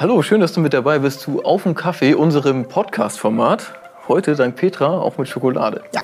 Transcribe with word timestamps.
Hallo, 0.00 0.22
schön, 0.22 0.40
dass 0.40 0.54
du 0.54 0.60
mit 0.60 0.72
dabei 0.72 1.00
bist 1.00 1.20
zu 1.20 1.44
Auf 1.44 1.64
dem 1.64 1.74
Kaffee, 1.74 2.14
unserem 2.14 2.66
Podcast-Format. 2.66 3.74
Heute 4.08 4.34
dank 4.34 4.56
Petra 4.56 4.98
auch 4.98 5.18
mit 5.18 5.28
Schokolade. 5.28 5.82
Ja. 5.94 6.00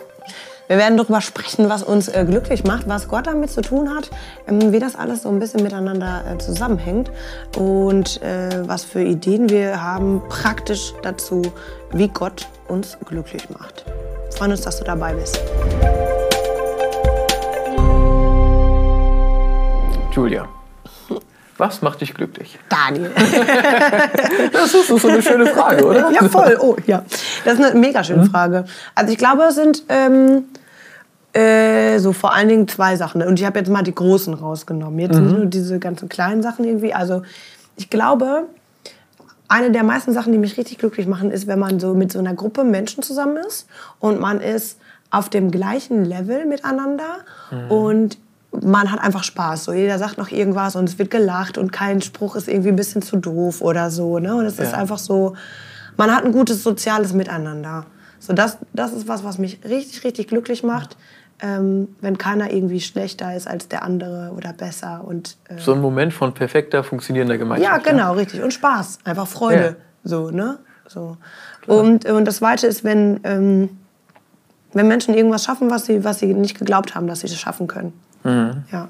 Wir 0.68 0.76
werden 0.76 0.98
darüber 0.98 1.22
sprechen, 1.22 1.70
was 1.70 1.82
uns 1.82 2.08
äh, 2.08 2.26
glücklich 2.28 2.64
macht, 2.64 2.86
was 2.90 3.08
Gott 3.08 3.26
damit 3.26 3.48
zu 3.48 3.62
tun 3.62 3.88
hat, 3.96 4.10
ähm, 4.46 4.70
wie 4.70 4.80
das 4.80 4.96
alles 4.96 5.22
so 5.22 5.30
ein 5.30 5.38
bisschen 5.38 5.62
miteinander 5.62 6.24
äh, 6.30 6.36
zusammenhängt 6.36 7.10
und 7.56 8.20
äh, 8.20 8.68
was 8.68 8.84
für 8.84 9.00
Ideen 9.00 9.48
wir 9.48 9.82
haben 9.82 10.20
praktisch 10.28 10.92
dazu, 11.00 11.40
wie 11.94 12.08
Gott 12.08 12.48
uns 12.68 12.98
glücklich 13.06 13.48
macht. 13.48 13.86
Wir 13.86 14.32
freuen 14.36 14.50
uns, 14.50 14.60
dass 14.60 14.78
du 14.78 14.84
dabei 14.84 15.14
bist. 15.14 15.40
Julia, 20.12 20.46
was 21.58 21.82
macht 21.82 22.00
dich 22.00 22.14
glücklich? 22.14 22.58
Daniel. 22.68 23.10
Das 24.52 24.74
ist 24.74 24.88
so 24.88 25.08
eine 25.08 25.22
schöne 25.22 25.46
Frage, 25.46 25.84
oder? 25.84 26.10
Ja, 26.10 26.28
voll. 26.28 26.56
Oh, 26.60 26.76
ja. 26.86 27.04
Das 27.44 27.54
ist 27.54 27.64
eine 27.64 27.78
mega 27.78 28.02
schöne 28.04 28.26
Frage. 28.26 28.64
Also 28.94 29.12
ich 29.12 29.18
glaube, 29.18 29.42
es 29.44 29.54
sind 29.54 29.84
ähm, 29.88 30.44
äh, 31.32 31.98
so 31.98 32.12
vor 32.12 32.34
allen 32.34 32.48
Dingen 32.48 32.68
zwei 32.68 32.96
Sachen. 32.96 33.22
Und 33.22 33.38
ich 33.38 33.46
habe 33.46 33.58
jetzt 33.58 33.68
mal 33.68 33.82
die 33.82 33.94
großen 33.94 34.34
rausgenommen. 34.34 34.98
Jetzt 34.98 35.18
nicht 35.18 35.36
nur 35.36 35.46
diese 35.46 35.78
ganzen 35.78 36.08
kleinen 36.08 36.42
Sachen 36.42 36.64
irgendwie. 36.64 36.94
Also 36.94 37.22
ich 37.76 37.90
glaube, 37.90 38.44
eine 39.48 39.70
der 39.70 39.84
meisten 39.84 40.12
Sachen, 40.12 40.32
die 40.32 40.38
mich 40.38 40.56
richtig 40.56 40.78
glücklich 40.78 41.06
machen, 41.06 41.30
ist, 41.30 41.46
wenn 41.46 41.58
man 41.58 41.78
so 41.78 41.94
mit 41.94 42.12
so 42.12 42.18
einer 42.18 42.34
Gruppe 42.34 42.64
Menschen 42.64 43.02
zusammen 43.02 43.36
ist 43.36 43.66
und 44.00 44.20
man 44.20 44.40
ist 44.40 44.78
auf 45.10 45.28
dem 45.28 45.50
gleichen 45.50 46.04
Level 46.04 46.46
miteinander 46.46 47.18
und 47.68 48.18
man 48.62 48.90
hat 48.92 49.00
einfach 49.00 49.24
Spaß. 49.24 49.64
So 49.64 49.72
jeder 49.72 49.98
sagt 49.98 50.18
noch 50.18 50.30
irgendwas 50.30 50.76
und 50.76 50.88
es 50.88 50.98
wird 50.98 51.10
gelacht 51.10 51.58
und 51.58 51.72
kein 51.72 52.00
Spruch 52.02 52.36
ist 52.36 52.48
irgendwie 52.48 52.68
ein 52.70 52.76
bisschen 52.76 53.02
zu 53.02 53.16
doof 53.16 53.60
oder 53.60 53.90
so. 53.90 54.18
Ne? 54.18 54.34
Und 54.36 54.44
es 54.46 54.58
ist 54.58 54.72
Ja. 54.72 54.78
einfach 54.78 54.98
so, 54.98 55.34
man 55.96 56.14
hat 56.14 56.24
ein 56.24 56.32
gutes 56.32 56.62
soziales 56.62 57.12
Miteinander. 57.12 57.86
So 58.18 58.32
das, 58.32 58.58
das 58.72 58.92
ist 58.92 59.08
was, 59.08 59.24
was 59.24 59.38
mich 59.38 59.60
richtig, 59.64 60.04
richtig 60.04 60.28
glücklich 60.28 60.62
macht, 60.62 60.96
ähm, 61.40 61.88
wenn 62.00 62.16
keiner 62.18 62.50
irgendwie 62.52 62.80
schlechter 62.80 63.34
ist 63.36 63.46
als 63.46 63.68
der 63.68 63.82
andere 63.82 64.32
oder 64.34 64.52
besser 64.52 65.04
und 65.06 65.36
äh, 65.48 65.58
So 65.58 65.74
ein 65.74 65.80
Moment 65.80 66.14
von 66.14 66.32
perfekter, 66.32 66.82
funktionierender 66.82 67.34
ja, 67.34 67.38
Gemeinschaft. 67.38 67.84
genau, 67.84 68.14
richtig. 68.14 68.42
Und 68.42 68.52
Spaß, 68.54 68.98
einfach 69.04 69.26
Freude. 69.26 69.64
Ja. 69.64 69.74
So, 70.04 70.30
ne? 70.30 70.58
So. 70.88 71.16
Und, 71.66 72.06
und 72.06 72.24
das 72.24 72.36
Zweite 72.36 72.66
ist, 72.66 72.84
wenn, 72.84 73.20
ähm, 73.24 73.68
wenn 74.72 74.88
Menschen 74.88 75.14
irgendwas 75.14 75.44
schaffen, 75.44 75.68
was 75.70 75.86
sie, 75.86 76.04
was 76.04 76.20
sie 76.20 76.32
nicht 76.32 76.58
geglaubt 76.58 76.94
haben, 76.94 77.06
dass 77.06 77.20
sie 77.20 77.26
das 77.28 77.36
schaffen 77.38 77.66
können. 77.66 77.92
Mhm. 78.26 78.64
Ja. 78.72 78.88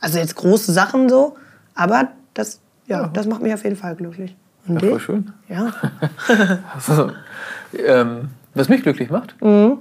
Also 0.00 0.18
jetzt 0.18 0.34
große 0.36 0.72
Sachen 0.72 1.08
so, 1.08 1.36
aber 1.74 2.08
das, 2.34 2.60
ja, 2.86 3.08
das 3.08 3.26
macht 3.26 3.42
mich 3.42 3.52
auf 3.54 3.64
jeden 3.64 3.76
Fall 3.76 3.96
glücklich. 3.96 4.36
Und 4.68 4.82
Ja, 4.82 4.88
voll 4.90 5.00
schön. 5.00 5.32
Ja. 5.48 5.72
Also, 6.74 7.10
ähm, 7.76 8.30
was 8.54 8.68
mich 8.68 8.82
glücklich 8.82 9.10
macht? 9.10 9.40
Mhm. 9.42 9.78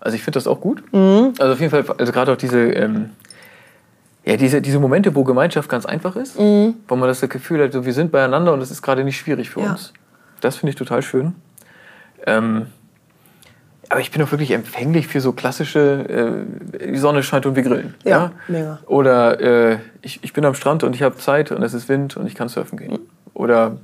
Also 0.00 0.14
ich 0.16 0.22
finde 0.22 0.38
das 0.38 0.46
auch 0.46 0.60
gut. 0.60 0.82
Also 0.92 1.52
auf 1.52 1.60
jeden 1.60 1.70
Fall, 1.70 1.84
also 1.98 2.12
gerade 2.12 2.32
auch 2.32 2.36
diese, 2.36 2.58
ähm, 2.72 3.10
ja, 4.24 4.36
diese, 4.36 4.62
diese 4.62 4.78
Momente, 4.78 5.14
wo 5.14 5.24
Gemeinschaft 5.24 5.68
ganz 5.68 5.84
einfach 5.86 6.16
ist, 6.16 6.38
wo 6.38 6.74
man 6.96 7.02
das 7.08 7.20
Gefühl 7.20 7.62
hat, 7.64 7.72
so, 7.72 7.84
wir 7.84 7.92
sind 7.92 8.10
beieinander 8.10 8.52
und 8.52 8.60
es 8.62 8.70
ist 8.70 8.80
gerade 8.82 9.04
nicht 9.04 9.18
schwierig 9.18 9.50
für 9.50 9.60
Ja. 9.60 9.72
uns. 9.72 9.92
Das 10.40 10.56
finde 10.56 10.70
ich 10.70 10.76
total 10.76 11.02
schön. 11.02 11.34
Ähm, 12.26 12.66
aber 13.90 14.00
ich 14.00 14.12
bin 14.12 14.22
auch 14.22 14.30
wirklich 14.30 14.52
empfänglich 14.52 15.08
für 15.08 15.20
so 15.20 15.32
klassische, 15.32 16.44
äh, 16.78 16.86
die 16.92 16.98
Sonne 16.98 17.24
scheint 17.24 17.44
und 17.44 17.56
wir 17.56 17.64
grillen. 17.64 17.94
Ja, 18.04 18.30
mega. 18.46 18.78
Oder 18.86 19.40
äh, 19.40 19.78
ich, 20.00 20.20
ich 20.22 20.32
bin 20.32 20.44
am 20.44 20.54
Strand 20.54 20.84
und 20.84 20.94
ich 20.94 21.02
habe 21.02 21.16
Zeit 21.16 21.50
und 21.50 21.62
es 21.62 21.74
ist 21.74 21.88
Wind 21.88 22.16
und 22.16 22.26
ich 22.26 22.36
kann 22.36 22.48
surfen 22.48 22.78
gehen. 22.78 23.00
Oder 23.34 23.78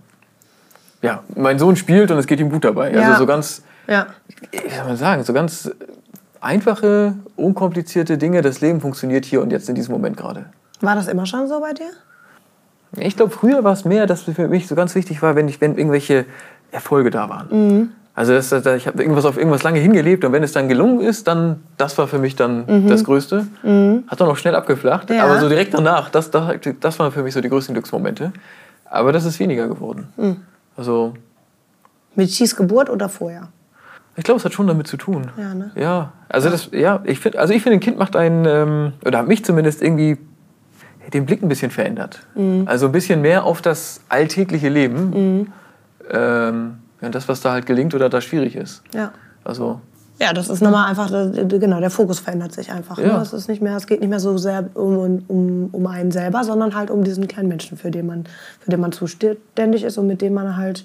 ja, 1.03 1.25
mein 1.35 1.59
Sohn 1.59 1.75
spielt 1.75 2.13
und 2.13 2.19
es 2.19 2.29
geht 2.29 2.39
ihm 2.39 2.51
gut 2.51 2.65
dabei. 2.65 2.93
Ja. 2.93 3.01
Also 3.01 3.19
so 3.19 3.27
ganz, 3.27 3.65
ja. 3.89 4.07
wie 4.53 4.75
soll 4.75 4.85
man 4.85 4.97
sagen, 4.97 5.25
so 5.25 5.33
ganz 5.33 5.73
einfache, 6.41 7.15
unkomplizierte 7.35 8.17
Dinge. 8.17 8.43
Das 8.43 8.61
Leben 8.61 8.81
funktioniert 8.81 9.25
hier 9.25 9.43
und 9.43 9.51
jetzt 9.51 9.69
in 9.69 9.75
diesem 9.75 9.93
Moment 9.93 10.17
gerade. 10.17 10.47
War 10.81 10.95
das 10.95 11.09
immer 11.09 11.27
schon 11.27 11.49
so 11.49 11.61
bei 11.61 11.73
dir? 11.73 11.91
Ich 12.97 13.17
glaube, 13.17 13.33
früher 13.33 13.65
war 13.65 13.73
es 13.73 13.85
mehr, 13.85 14.07
dass 14.07 14.23
für 14.23 14.47
mich 14.47 14.69
so 14.69 14.77
ganz 14.77 14.95
wichtig 14.95 15.21
war, 15.21 15.35
wenn, 15.35 15.49
ich, 15.49 15.61
wenn 15.61 15.77
irgendwelche 15.77 16.27
Erfolge 16.71 17.11
da 17.11 17.29
waren. 17.29 17.49
Mhm. 17.51 17.93
Also 18.17 18.33
das, 18.33 18.49
das, 18.49 18.67
ich 18.77 18.87
habe 18.87 19.03
irgendwas 19.03 19.27
auf 19.27 19.37
irgendwas 19.37 19.63
lange 19.63 19.79
hingelebt 19.79 20.25
und 20.25 20.33
wenn 20.33 20.43
es 20.43 20.53
dann 20.53 20.69
gelungen 20.69 21.01
ist, 21.03 21.29
dann 21.29 21.61
das 21.77 21.97
war 21.99 22.09
für 22.09 22.19
mich 22.19 22.35
dann 22.35 22.89
das 22.89 23.05
Größte. 23.05 23.47
Hat 24.09 24.21
dann 24.21 24.29
auch 24.29 24.37
schnell 24.39 24.55
abgeflacht, 24.57 25.11
Mhm. 25.11 25.17
Ja. 25.17 25.25
aber 25.25 25.39
so 25.39 25.49
direkt 25.51 25.75
danach, 25.75 26.09
das, 26.09 26.31
das, 26.31 26.57
das 26.81 26.99
waren 26.99 27.13
für 27.13 27.23
mich 27.23 27.35
so 27.35 27.41
die 27.43 27.51
größten 27.51 27.75
Glücksmomente. 27.75 28.33
Aber 28.87 29.13
das 29.13 29.27
ist 29.27 29.39
weniger 29.39 29.69
geworden. 29.69 30.09
Mhm. 30.17 30.37
Also 30.79 31.13
Mit 32.15 32.31
Cheese 32.31 32.57
Geburt 32.57 32.89
oder 32.89 33.09
vorher? 33.11 33.49
ich 34.17 34.25
glaube, 34.25 34.39
es 34.39 34.47
hat 34.47 34.55
schon 34.55 34.67
damit 34.67 34.87
zu 34.87 34.97
tun. 34.97 35.27
Ja, 35.37 35.53
ne? 35.53 35.71
Ja, 35.75 36.13
also 36.31 36.49
das, 36.49 36.71
ja, 36.73 37.01
ich 37.05 37.21
finde, 37.21 37.39
also 37.39 37.53
ich 37.53 37.63
finde, 37.63 37.77
ein 37.77 37.81
Kind 37.81 37.99
macht 37.99 38.17
einen 38.17 38.47
ähm, 38.47 38.93
oder 39.05 39.19
hat 39.19 39.29
mich 39.29 39.45
zumindest 39.45 39.83
irgendwie 39.83 40.17
den 41.13 41.27
Blick 41.27 41.43
ein 41.43 41.49
bisschen 41.51 41.71
verändert. 41.71 42.21
Mhm. 42.35 42.63
Also 42.65 42.87
ein 42.87 42.93
bisschen 42.93 43.21
mehr 43.21 43.45
auf 43.45 43.61
das 43.61 44.01
alltägliche 44.09 44.71
Leben. 44.71 45.53
Ähm, 46.11 46.79
ja, 47.01 47.09
das, 47.11 47.29
was 47.29 47.41
da 47.41 47.53
halt 47.53 47.67
gelingt 47.67 47.95
oder 47.95 48.09
da 48.09 48.21
schwierig 48.21 48.57
ist. 48.57 48.83
Ja. 48.95 49.13
Also 49.45 49.81
Ja, 50.19 50.33
das 50.33 50.49
ist 50.49 50.63
nochmal 50.63 50.89
einfach, 50.89 51.11
äh, 51.13 51.45
genau, 51.47 51.79
der 51.81 51.91
Fokus 51.91 52.19
verändert 52.21 52.53
sich 52.53 52.73
einfach. 52.73 52.99
Ja. 52.99 53.17
Ne? 53.17 53.23
Es, 53.23 53.33
ist 53.33 53.49
nicht 53.49 53.61
mehr, 53.63 53.77
es 53.77 53.87
geht 53.87 54.01
nicht 54.01 54.09
mehr 54.09 54.21
so 54.21 54.39
sehr 54.39 54.69
um, 54.75 55.23
um, 55.29 55.69
um 55.73 55.87
einen 55.87 56.11
selber, 56.11 56.43
sondern 56.43 56.75
halt 56.75 56.91
um 56.91 57.05
diesen 57.05 57.29
kleinen 57.29 57.49
Menschen, 57.49 57.77
für 57.77 57.91
den 57.91 58.07
man, 58.07 58.25
für 58.61 58.71
den 58.71 58.81
man 58.81 58.93
zuständig 58.93 59.85
ist 59.85 59.99
und 59.99 60.07
mit 60.07 60.23
dem 60.23 60.33
man 60.35 60.57
halt 60.57 60.85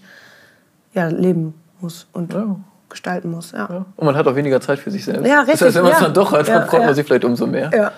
ja, 0.94 1.07
leben 1.07 1.53
muss 1.79 2.07
und 2.11 2.33
Ja. 2.33 2.57
gestalten 2.89 3.31
muss. 3.31 3.53
Ja. 3.53 3.67
ja. 3.71 3.85
und 3.95 4.05
man 4.05 4.16
hat 4.17 4.27
auch 4.27 4.35
weniger 4.35 4.59
Zeit 4.59 4.79
für 4.79 4.91
sich 4.91 5.05
selbst. 5.05 5.25
Ja, 5.25 5.39
Das 5.39 5.47
richtig, 5.47 5.61
heißt, 5.67 5.75
wenn 5.77 5.83
man 5.83 5.91
es 5.94 6.00
ja. 6.00 6.05
dann 6.05 6.13
doch 6.13 6.31
hat, 6.33 6.47
dann 6.50 6.55
Ja, 6.55 6.66
braucht 6.66 6.79
man 6.79 6.81
ja. 6.89 6.94
sich 6.94 7.05
vielleicht 7.05 7.23
umso 7.25 7.47
mehr. 7.47 7.71
ja. 7.73 7.91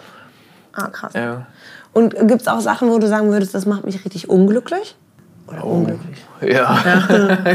Ah, 0.75 0.87
krass. 0.87 1.13
Ja. 1.13 1.45
Und 1.93 2.15
gibt 2.27 2.41
es 2.41 2.47
auch 2.47 2.59
Sachen, 2.61 2.89
wo 2.89 2.97
du 2.97 3.07
sagen 3.07 3.31
würdest, 3.31 3.53
das 3.53 3.65
macht 3.67 3.85
mich 3.85 4.03
richtig 4.05 4.27
unglücklich? 4.29 4.95
Oder 5.47 5.63
unglücklich? 5.65 6.17
Ja, 6.41 6.77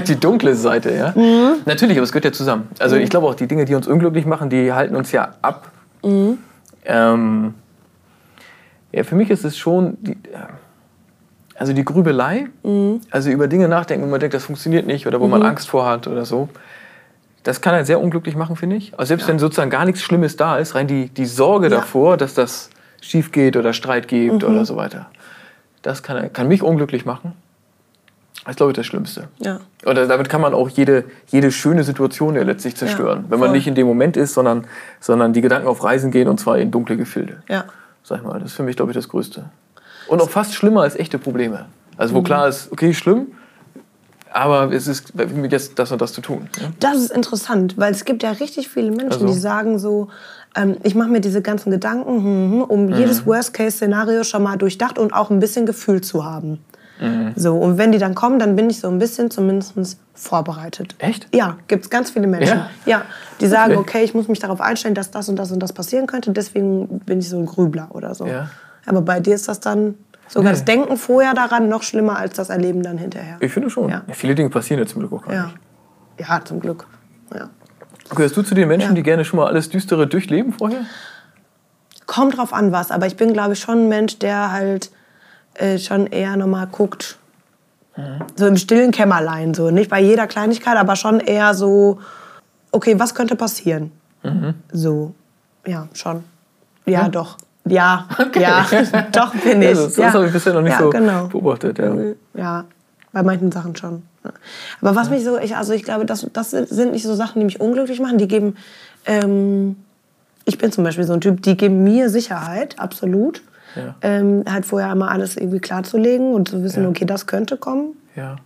die 0.06 0.16
dunkle 0.21 0.54
Seite, 0.54 0.94
ja. 0.94 1.12
Mhm. 1.15 1.56
Natürlich, 1.65 1.97
aber 1.97 2.04
es 2.04 2.12
gehört 2.12 2.25
ja 2.26 2.32
zusammen. 2.32 2.69
Also 2.78 2.97
ich 2.97 3.10
glaube 3.10 3.26
auch, 3.26 3.34
die 3.34 3.47
Dinge, 3.47 3.65
die 3.65 3.75
uns 3.75 3.87
unglücklich 3.87 4.26
machen, 4.26 4.50
die 4.50 4.72
halten 4.72 4.94
uns 4.97 5.12
ja 5.12 5.31
ab. 5.43 5.71
Mhm. 6.04 6.38
Ähm, 6.84 7.54
ja, 8.93 9.04
für 9.04 9.15
mich 9.15 9.31
ist 9.31 9.44
es 9.44 9.56
schon, 9.59 9.97
die, 10.03 10.12
äh, 10.12 10.16
also 11.56 11.72
die 11.72 11.84
Grübelei, 11.84 12.47
Mhm. 12.62 13.00
also 13.10 13.31
über 13.31 13.48
Dinge 13.48 13.69
nachdenken, 13.69 14.06
wo 14.06 14.10
man 14.10 14.21
denkt, 14.21 14.34
das 14.34 14.44
funktioniert 14.44 14.87
nicht 14.87 15.06
oder 15.06 15.21
wo 15.21 15.27
man 15.27 15.43
Angst 15.43 15.69
vor 15.69 15.87
hat 15.87 16.06
oder 16.06 16.25
so. 16.25 16.48
Das 17.43 17.60
kann 17.60 17.75
einen 17.75 17.84
sehr 17.87 18.00
unglücklich 18.00 18.37
machen, 18.37 18.56
finde 18.56 18.77
ich. 18.77 18.93
Also 18.98 19.09
selbst 19.09 19.28
wenn 19.28 19.38
sozusagen 19.38 19.71
gar 19.71 19.84
nichts 19.84 20.03
Schlimmes 20.03 20.37
da 20.37 20.59
ist, 20.59 20.75
rein 20.75 20.87
die, 20.87 21.09
die 21.09 21.27
Sorge 21.27 21.66
Ja. 21.69 21.77
Mhm. 21.78 21.81
davor, 21.81 22.16
dass 22.16 22.34
das 22.34 22.71
schief 23.00 23.32
geht 23.32 23.56
oder 23.56 23.72
Streit 23.72 24.09
gibt 24.09 24.44
oder 24.44 24.65
so 24.65 24.77
weiter. 24.77 25.06
Das 25.82 26.03
kann, 26.03 26.32
kann 26.32 26.48
mich 26.48 26.62
unglücklich 26.62 27.04
machen. 27.06 27.32
Das 28.48 28.54
ist, 28.54 28.56
glaube 28.56 28.72
ich, 28.72 28.76
das 28.76 28.86
Schlimmste. 28.86 29.28
Ja. 29.41 29.60
Oder 29.84 30.06
damit 30.06 30.31
kann 30.31 30.41
man 30.41 30.54
auch 30.54 30.70
jede, 30.70 31.04
jede 31.26 31.53
schöne 31.53 31.84
Situation 31.84 32.34
ja 32.34 32.42
letztlich 32.44 32.76
zerstören. 32.76 33.26
wenn 33.28 33.38
man 33.38 33.53
nicht 33.53 33.66
in 33.66 33.75
dem 33.75 33.86
Moment 33.86 34.16
ist, 34.16 34.32
sondern, 34.32 34.64
sondern 35.00 35.34
die 35.34 35.42
Gedanken 35.42 35.69
auf 35.69 35.84
Reisen 35.84 36.10
gehen 36.10 36.28
und 36.28 36.41
zwar 36.41 36.56
in 36.59 36.70
dunkle 36.70 36.97
Gefilde. 36.97 37.42
Ja. 37.50 37.66
Sag 38.03 38.20
ich 38.20 38.25
mal, 38.25 38.38
das 38.41 38.53
ist 38.53 38.56
für 38.56 38.62
mich, 38.62 38.75
glaube 38.76 38.91
ich, 38.91 38.97
das 38.97 39.10
Größte. 39.10 39.44
Und 40.09 40.22
auch 40.22 40.31
fast 40.31 40.54
schlimmer 40.54 40.81
als 40.81 40.97
echte 40.97 41.19
Probleme. 41.19 41.66
Also 41.98 42.14
Mhm. 42.14 42.19
wo 42.19 42.22
klar 42.22 42.48
ist, 42.48 42.72
okay, 42.72 42.94
schlimm, 42.94 43.26
aber 44.32 44.72
es 44.72 44.86
ist 44.86 45.15
mit 45.15 45.53
jetzt 45.53 45.78
das 45.78 45.92
und 45.92 46.00
das 46.00 46.15
zu 46.15 46.22
tun. 46.22 46.48
Ja? 46.59 46.69
Das 46.80 46.97
ist 46.97 47.10
interessant, 47.10 47.76
weil 47.76 47.92
es 47.92 48.06
gibt 48.06 48.22
ja 48.22 48.30
richtig 48.30 48.70
viele 48.70 48.91
Menschen, 48.91 49.12
Also? 49.22 49.26
die 49.26 49.34
sagen 49.38 49.78
so, 49.78 50.09
ähm, 50.56 50.76
ich 50.84 50.94
mache 50.94 51.10
mir 51.10 51.20
diese 51.20 51.42
ganzen 51.42 51.70
Gedanken, 51.70 52.16
hm, 52.16 52.53
hm, 52.53 52.62
um 52.62 52.88
jedes 52.94 53.26
Worst-Case-Szenario 53.26 54.25
schon 54.25 54.42
mal 54.42 54.56
durchdacht 54.56 54.98
und 54.98 55.12
auch 55.12 55.28
ein 55.30 55.38
bisschen 55.38 55.66
Gefühl 55.66 56.00
zu 56.00 56.25
haben. 56.25 56.60
So, 57.36 57.56
und 57.56 57.78
wenn 57.78 57.92
die 57.92 57.98
dann 57.98 58.14
kommen, 58.14 58.38
dann 58.38 58.56
bin 58.56 58.68
ich 58.71 58.80
so 58.80 58.89
ein 58.89 58.98
bisschen 58.98 59.30
zumindest 59.30 59.74
vorbereitet. 60.15 60.97
Echt? 60.98 61.28
Ja, 61.34 61.56
gibt 61.68 61.84
es 61.84 61.91
ganz 61.91 62.10
viele 62.10 62.27
Menschen. 62.27 62.56
Ja? 62.59 62.71
Ja, 62.86 63.03
die 63.41 63.47
sagen, 63.47 63.72
Okay. 63.77 63.80
okay, 63.80 64.04
ich 64.04 64.15
muss 64.15 64.27
mich 64.28 64.41
darauf 64.41 64.60
einstellen, 64.60 64.95
dass 64.95 65.10
das 65.12 65.28
und 65.28 65.36
das 65.36 65.53
und 65.53 65.60
das 65.60 65.72
passieren 65.72 66.06
könnte, 66.09 66.33
deswegen 66.33 66.98
bin 67.00 67.21
ich 67.21 67.28
so 67.28 67.39
ein 67.39 67.47
Grübler 67.47 67.89
oder 67.92 68.15
so. 68.15 68.27
Ja. 68.27 68.50
Aber 68.86 69.03
bei 69.03 69.21
dir 69.21 69.34
ist 69.36 69.47
das 69.48 69.60
dann 69.60 69.95
sogar 70.27 70.53
Nee. 70.53 70.59
das 70.59 70.65
Denken 70.65 70.97
vorher 70.97 71.34
daran 71.34 71.68
noch 71.68 71.83
schlimmer 71.84 72.18
als 72.18 72.34
das 72.34 72.48
Erleben 72.50 72.83
dann 72.83 72.98
hinterher. 72.98 73.36
Ich 73.41 73.53
finde 73.53 73.71
schon. 73.71 73.89
Ja. 73.91 74.03
Viele 74.12 74.34
Dinge 74.34 74.50
passieren 74.50 74.80
ja 74.80 74.86
zum 74.86 75.00
Glück 75.00 75.12
auch 75.12 75.24
gar 75.24 75.34
Ja, 75.34 75.45
nicht. 75.45 76.28
ja 76.28 76.41
zum 76.45 76.59
Glück. 76.60 76.86
Ja. 77.34 77.48
Gehörst 78.15 78.36
du 78.36 78.42
zu 78.42 78.54
den 78.54 78.66
Menschen, 78.68 78.95
die 78.95 79.03
gerne 79.03 79.24
schon 79.24 79.39
mal 79.39 79.47
alles 79.47 79.68
Düstere 79.68 80.06
durchleben 80.06 80.53
vorher? 80.54 80.80
Kommt 82.06 82.39
drauf 82.39 82.53
an 82.54 82.72
was, 82.72 82.91
aber 82.91 83.06
ich 83.06 83.16
bin, 83.16 83.33
glaube 83.34 83.53
ich, 83.53 83.60
schon 83.60 83.84
ein 83.84 83.89
Mensch, 83.89 84.18
der 84.18 84.50
halt 84.50 84.91
äh, 85.59 85.78
schon 85.78 86.07
eher 86.07 86.37
nochmal 86.37 86.66
guckt. 86.66 87.19
So 88.37 88.47
im 88.47 88.57
stillen 88.57 88.93
Kämmerlein, 88.93 89.55
so. 89.55 89.71
Nicht 89.71 89.91
bei 89.91 90.01
jeder 90.01 90.28
Kleinigkeit, 90.28 90.77
aber 90.77 90.95
schon 90.95 91.19
eher 91.19 91.53
so, 91.55 91.99
okay, 92.71 92.99
was 92.99 93.15
könnte 93.15 93.34
passieren? 93.34 93.91
So, 94.72 95.15
ja, 95.66 95.89
schon. 95.95 96.22
Ja, 96.87 97.09
doch. 97.09 97.37
Ja, 97.66 98.07
ja, 98.37 98.66
doch 99.13 99.34
bin 99.34 99.60
ich. 99.63 99.69
Ja, 99.69 99.75
das 99.75 99.87
das 99.87 99.97
ja. 99.97 100.13
habe 100.13 100.27
ich 100.27 100.33
bisher 100.33 100.55
noch 100.55 100.63
nicht 100.63 100.72
ja, 100.72 100.78
so 100.78 100.91
genau. 100.91 101.27
beobachtet. 101.27 101.78
Ja. 101.78 101.95
Ja, 102.34 102.65
Bei 103.13 103.22
manchen 103.22 103.53
Sachen 103.53 103.77
schon. 103.77 104.03
Aber 104.81 104.95
was 104.95 105.10
mich 105.10 105.25
so, 105.25 105.39
ich, 105.39 105.57
also 105.57 105.72
ich 105.72 105.83
glaube, 105.83 106.07
das, 106.07 106.27
das 106.33 106.51
sind 106.51 106.93
nicht 106.93 107.03
so 107.03 107.15
Sachen, 107.15 107.41
die 107.41 107.45
mich 107.45 107.60
unglücklich 107.60 108.01
machen. 108.01 108.19
Die 108.19 108.28
geben, 108.28 108.57
ähm, 109.07 109.77
ich 110.45 110.57
bin 110.57 110.72
zum 110.72 110.84
Beispiel 110.84 111.05
so 111.05 111.13
ein 111.13 111.21
Typ, 111.21 111.43
die 111.43 111.57
geben 111.57 111.84
mir 111.84 112.09
Sicherheit, 112.09 112.78
absolut. 112.78 113.43
Ja. 113.78 113.95
Ähm, 114.03 114.45
halt 114.51 114.66
vorher 114.66 114.91
einmal 114.91 115.09
alles 115.10 115.36
irgendwie 115.36 115.60
klarzulegen 115.60 116.33
und 116.34 116.48
zu 116.48 116.63
wissen, 116.63 116.83
Ja. 116.83 116.89
okay, 116.89 117.04
das 117.04 117.27
könnte 117.27 117.57
kommen. 117.57 117.95
Ja. 118.16 118.36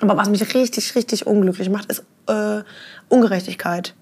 Aber 0.00 0.16
was 0.16 0.28
mich 0.30 0.54
richtig, 0.54 0.94
richtig 0.94 1.26
unglücklich 1.26 1.68
macht, 1.70 1.90
ist 1.90 2.04
äh, 2.28 2.62
Ungerechtigkeit. 3.08 3.94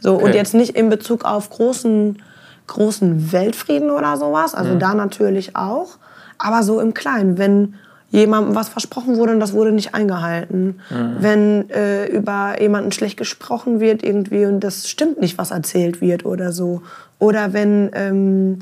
So, 0.00 0.14
und 0.14 0.28
Okay. 0.28 0.36
jetzt 0.36 0.54
nicht 0.54 0.76
in 0.76 0.88
Bezug 0.88 1.24
auf 1.24 1.50
großen, 1.50 2.22
großen 2.66 3.32
Weltfrieden 3.32 3.90
oder 3.90 4.16
sowas, 4.16 4.54
also 4.54 4.74
Mhm. 4.74 4.78
da 4.78 4.94
natürlich 4.94 5.56
auch, 5.56 5.98
aber 6.38 6.62
so 6.62 6.80
im 6.80 6.94
Kleinen, 6.94 7.38
wenn 7.38 7.74
jemandem 8.10 8.54
was 8.54 8.68
versprochen 8.68 9.16
wurde 9.16 9.32
und 9.32 9.40
das 9.40 9.52
wurde 9.52 9.72
nicht 9.72 9.94
eingehalten, 9.94 10.78
Mhm. 10.90 11.16
wenn 11.18 11.70
äh, 11.70 12.06
über 12.06 12.60
jemanden 12.60 12.92
schlecht 12.92 13.16
gesprochen 13.16 13.80
wird 13.80 14.04
irgendwie 14.04 14.46
und 14.46 14.60
das 14.60 14.88
stimmt 14.88 15.20
nicht, 15.20 15.38
was 15.38 15.50
erzählt 15.50 16.00
wird 16.00 16.24
oder 16.24 16.52
so, 16.52 16.82
oder 17.18 17.52
wenn 17.52 17.90
ähm, 17.94 18.58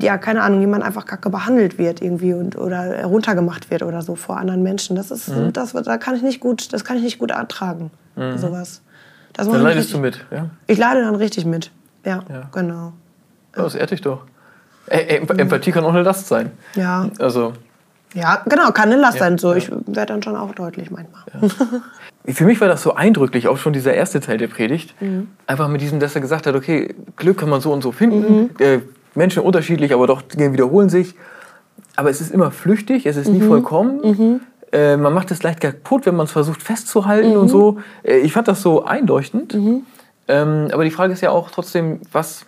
ja, 0.00 0.16
keine 0.18 0.42
Ahnung, 0.42 0.60
jemand 0.60 0.82
einfach 0.84 1.04
kacke 1.04 1.28
behandelt 1.30 1.78
wird 1.78 2.00
irgendwie 2.00 2.32
und, 2.34 2.56
oder 2.56 3.04
runtergemacht 3.04 3.70
wird 3.70 3.82
oder 3.82 4.02
so 4.02 4.14
vor 4.16 4.38
anderen 4.38 4.62
Menschen. 4.62 4.96
Das 4.96 5.10
ist, 5.10 5.28
Mhm. 5.28 5.52
das, 5.52 5.72
da 5.72 5.98
kann 5.98 6.14
ich 6.16 6.22
nicht 6.22 6.40
gut, 6.40 6.72
das 6.72 6.84
kann 6.84 6.96
ich 6.96 7.02
nicht 7.02 7.18
gut 7.18 7.30
ertragen, 7.30 7.90
sowas. 8.36 8.82
Das 9.34 9.48
Dann 9.48 9.62
leidest 9.62 9.92
du 9.92 9.98
richtig- 9.98 10.22
mit. 10.30 10.38
Ja? 10.38 10.46
Ich 10.66 10.78
leide 10.78 11.02
dann 11.02 11.14
richtig 11.14 11.44
mit. 11.46 11.70
Ja, 12.04 12.22
Ja. 12.28 12.48
genau. 12.52 12.92
Ja, 13.56 13.62
das 13.62 13.74
ehrt 13.74 13.90
dich 13.90 14.00
doch. 14.00 14.24
Ä- 14.88 15.06
Em- 15.20 15.38
Empathie 15.38 15.72
kann 15.72 15.84
auch 15.84 15.90
eine 15.94 16.02
Last 16.02 16.26
sein. 16.26 16.50
Ja, 16.74 17.08
Also, 17.18 17.52
ja, 18.14 18.42
genau, 18.46 18.70
kann 18.72 18.90
eine 18.92 19.00
Last 19.00 19.18
Ja, 19.18 19.24
sein. 19.24 19.38
So, 19.38 19.54
ich 19.54 19.70
werde 19.70 20.06
dann 20.12 20.22
schon 20.22 20.36
auch 20.36 20.54
deutlich 20.54 20.90
manchmal. 20.90 21.22
für 22.26 22.44
mich 22.44 22.60
war 22.60 22.68
das 22.68 22.82
so 22.82 22.94
eindrücklich, 22.94 23.48
auch 23.48 23.56
schon 23.58 23.72
dieser 23.72 23.94
erste 23.94 24.20
Teil 24.20 24.38
der 24.38 24.48
Predigt. 24.48 25.00
Mhm. 25.00 25.28
Einfach 25.46 25.68
mit 25.68 25.80
diesem, 25.80 26.00
dass 26.00 26.14
er 26.14 26.20
gesagt 26.20 26.46
hat, 26.46 26.54
okay, 26.54 26.94
Glück 27.16 27.38
kann 27.38 27.48
man 27.48 27.60
so 27.60 27.72
und 27.72 27.82
so 27.82 27.92
finden. 27.92 28.50
Äh, 28.58 28.80
Menschen 29.14 29.42
unterschiedlich, 29.42 29.92
aber 29.92 30.06
doch 30.06 30.22
Dinge 30.22 30.52
wiederholen 30.52 30.88
sich. 30.88 31.14
Aber 31.96 32.10
es 32.10 32.20
ist 32.20 32.32
immer 32.32 32.50
flüchtig, 32.50 33.06
es 33.06 33.16
ist 33.16 33.28
Mhm. 33.28 33.34
nie 33.34 33.42
vollkommen. 33.42 34.40
Äh, 34.72 34.96
man 34.96 35.12
macht 35.12 35.30
es 35.30 35.42
leicht 35.42 35.60
kaputt, 35.60 36.06
wenn 36.06 36.16
man 36.16 36.24
es 36.24 36.32
versucht 36.32 36.62
festzuhalten 36.62 37.30
Mhm. 37.32 37.36
und 37.36 37.48
so. 37.48 37.78
Äh, 38.02 38.18
ich 38.18 38.32
fand 38.32 38.48
das 38.48 38.62
so 38.62 38.84
einleuchtend. 38.84 39.54
Ähm, 40.28 40.68
aber 40.72 40.84
die 40.84 40.90
Frage 40.90 41.12
ist 41.12 41.20
ja 41.20 41.30
auch 41.30 41.50
trotzdem, 41.50 42.00
was, 42.10 42.46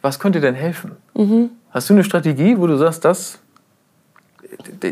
was 0.00 0.18
könnte 0.18 0.40
denn 0.40 0.54
helfen? 0.54 0.92
Mhm. 1.14 1.50
Hast 1.70 1.90
du 1.90 1.94
eine 1.94 2.04
Strategie, 2.04 2.56
wo 2.58 2.66
du 2.66 2.76
sagst, 2.78 3.04
das, 3.04 3.40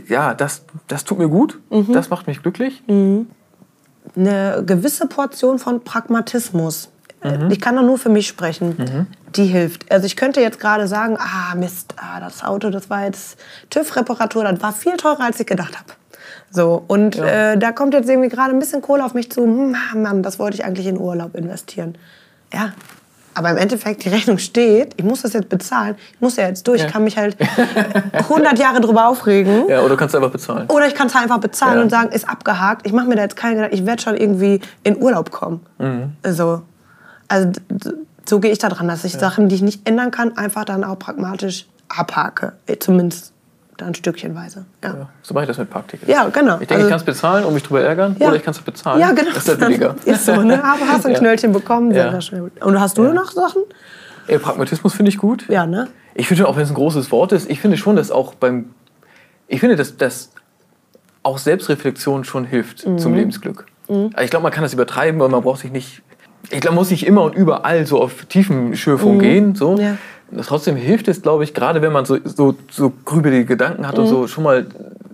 ja, 0.08 0.34
das, 0.34 0.64
das 0.88 1.04
tut 1.04 1.18
mir 1.18 1.28
gut, 1.28 1.58
Mhm. 1.70 1.92
das 1.92 2.10
macht 2.10 2.26
mich 2.26 2.42
glücklich? 2.42 2.82
eine 4.16 4.62
gewisse 4.66 5.06
Portion 5.06 5.58
von 5.58 5.80
Pragmatismus. 5.84 6.90
Mhm. 7.24 7.50
Ich 7.50 7.60
kann 7.60 7.76
da 7.76 7.82
nur 7.82 7.98
für 7.98 8.08
mich 8.08 8.26
sprechen. 8.28 9.06
Die 9.36 9.44
hilft. 9.46 9.90
Also 9.90 10.06
ich 10.06 10.16
könnte 10.16 10.40
jetzt 10.40 10.58
gerade 10.60 10.86
sagen, 10.88 11.16
ah 11.18 11.54
Mist, 11.54 11.94
ah, 11.96 12.20
das 12.20 12.42
Auto, 12.44 12.70
das 12.70 12.90
war 12.90 13.04
jetzt 13.04 13.38
TÜV-Reparatur, 13.70 14.44
das 14.44 14.60
war 14.60 14.72
viel 14.72 14.96
teurer, 14.96 15.20
als 15.24 15.40
ich 15.40 15.46
gedacht 15.46 15.74
habe. 15.78 15.88
So, 16.50 16.84
und 16.86 17.14
Ja. 17.16 17.52
äh, 17.52 17.58
da 17.58 17.72
kommt 17.72 17.94
jetzt 17.94 18.08
irgendwie 18.10 18.28
gerade 18.28 18.50
ein 18.52 18.58
bisschen 18.58 18.82
Kohle 18.82 19.04
auf 19.04 19.14
mich 19.14 19.30
zu. 19.32 19.42
Hm, 19.42 19.74
Mann, 19.94 20.22
das 20.22 20.38
wollte 20.38 20.56
ich 20.56 20.64
eigentlich 20.64 20.86
in 20.86 20.98
Urlaub 20.98 21.34
investieren. 21.34 21.96
Ja, 22.52 22.72
aber 23.34 23.48
im 23.50 23.56
Endeffekt, 23.56 24.04
die 24.04 24.10
Rechnung 24.10 24.36
steht, 24.36 24.92
ich 24.98 25.04
muss 25.04 25.22
das 25.22 25.32
jetzt 25.32 25.48
bezahlen, 25.48 25.94
ich 26.12 26.20
muss 26.20 26.36
ja 26.36 26.46
jetzt 26.48 26.68
durch, 26.68 26.80
Ja. 26.80 26.86
ich 26.86 26.92
kann 26.92 27.04
mich 27.04 27.16
halt 27.16 27.36
100 28.12 28.58
Jahre 28.58 28.80
drüber 28.82 29.08
aufregen. 29.08 29.66
Ja, 29.68 29.80
oder 29.80 29.90
du 29.90 29.96
kannst 29.96 30.14
einfach 30.14 30.30
bezahlen. 30.30 30.66
Oder 30.68 30.86
ich 30.86 30.94
kann 30.94 31.06
es 31.06 31.16
einfach 31.16 31.38
bezahlen 31.38 31.78
Ja. 31.78 31.82
und 31.84 31.90
sagen, 31.90 32.10
ist 32.12 32.28
abgehakt. 32.28 32.86
Ich 32.86 32.92
mache 32.92 33.06
mir 33.06 33.16
da 33.16 33.22
jetzt 33.22 33.36
keine 33.36 33.54
Gedanken. 33.54 33.74
Ich 33.76 33.86
werde 33.86 34.02
schon 34.02 34.16
irgendwie 34.16 34.60
in 34.82 35.00
Urlaub 35.00 35.30
kommen. 35.30 35.60
Mhm. 35.78 36.12
Also, 36.22 36.62
also 37.32 37.50
so 38.28 38.38
gehe 38.40 38.52
ich 38.52 38.58
da 38.58 38.68
dran, 38.68 38.86
dass 38.88 39.04
ich 39.04 39.12
Sachen, 39.14 39.48
die 39.48 39.54
ich 39.56 39.62
nicht 39.62 39.88
ändern 39.88 40.10
kann, 40.10 40.36
einfach 40.36 40.64
dann 40.64 40.84
auch 40.84 40.98
pragmatisch 40.98 41.66
abhake. 41.88 42.52
Äh, 42.66 42.76
Zumindest 42.78 43.32
dann 43.78 43.94
stückchenweise. 43.94 44.64
Ja, 44.84 44.90
Ja, 44.94 45.08
so 45.22 45.34
mache 45.34 45.44
ich 45.44 45.48
das 45.48 45.58
mit 45.58 45.70
Parktickets. 45.70 46.08
ja 46.10 46.28
genau. 46.28 46.54
Ich 46.60 46.68
denke, 46.68 46.74
Also- 46.74 46.86
ich 46.86 46.90
kann 46.90 46.98
es 47.00 47.04
bezahlen 47.04 47.44
und 47.44 47.54
mich 47.54 47.62
drüber 47.64 47.80
ärgern, 47.82 48.14
Ja. 48.18 48.28
oder 48.28 48.36
ich 48.36 48.42
kann 48.44 48.52
es 48.52 48.60
bezahlen. 48.60 49.00
Ja, 49.00 49.10
genau. 49.12 49.30
Das 49.34 49.38
ist 49.44 49.48
halt 49.48 49.60
billiger. 49.60 49.96
Ist 50.04 50.26
so, 50.26 50.36
ne? 50.42 50.62
Aber 50.62 50.86
hast 50.88 51.06
ein 51.06 51.12
Ja. 51.12 51.18
Knöllchen 51.18 51.52
bekommen, 51.52 51.92
sehr, 51.92 52.12
Ja. 52.12 52.20
schnell. 52.20 52.50
Und 52.60 52.78
hast 52.80 52.98
du 52.98 53.02
noch 53.12 53.32
Sachen? 53.32 53.62
Äh, 54.28 54.38
Pragmatismus 54.38 54.94
finde 54.94 55.08
ich 55.08 55.18
gut. 55.18 55.48
Ja, 55.48 55.66
ne? 55.66 55.88
Ich 56.14 56.28
finde 56.28 56.42
schon, 56.42 56.50
auch 56.50 56.56
wenn 56.56 56.62
es 56.62 56.70
ein 56.70 56.74
großes 56.74 57.10
Wort 57.10 57.32
ist, 57.32 57.50
ich 57.50 57.60
finde 57.60 57.76
schon, 57.76 57.96
dass 57.96 58.10
auch 58.10 58.34
beim. 58.34 58.70
Ich 59.48 59.58
finde, 59.60 59.74
dass, 59.76 59.96
dass 59.96 60.30
auch 61.24 61.38
Selbstreflexion 61.38 62.24
schon 62.24 62.44
hilft 62.44 62.86
Mhm. 62.86 62.98
zum 62.98 63.14
Lebensglück. 63.14 63.66
Also 63.88 64.10
ich 64.22 64.30
glaube, 64.30 64.42
man 64.44 64.52
kann 64.52 64.62
das 64.62 64.72
übertreiben, 64.74 65.20
aber 65.20 65.28
man 65.30 65.42
braucht 65.42 65.60
sich 65.60 65.72
nicht. 65.72 66.02
Ich 66.50 66.60
glaube, 66.60 66.74
muss 66.74 66.90
nicht 66.90 67.06
immer 67.06 67.22
und 67.22 67.34
überall 67.34 67.86
so 67.86 68.00
auf 68.02 68.24
Tiefenschürfung 68.26 69.18
gehen. 69.18 69.54
So. 69.54 69.72
Mhm. 69.76 69.80
Ja. 69.80 69.96
Trotzdem 70.42 70.76
hilft 70.76 71.08
es, 71.08 71.22
glaube 71.22 71.44
ich, 71.44 71.54
gerade 71.54 71.82
wenn 71.82 71.92
man 71.92 72.04
so, 72.04 72.18
so, 72.24 72.54
so 72.70 72.92
grübelige 73.04 73.44
Gedanken 73.44 73.86
hat 73.86 73.98
und 73.98 74.06
so, 74.06 74.26
schon 74.26 74.44
mal 74.44 74.66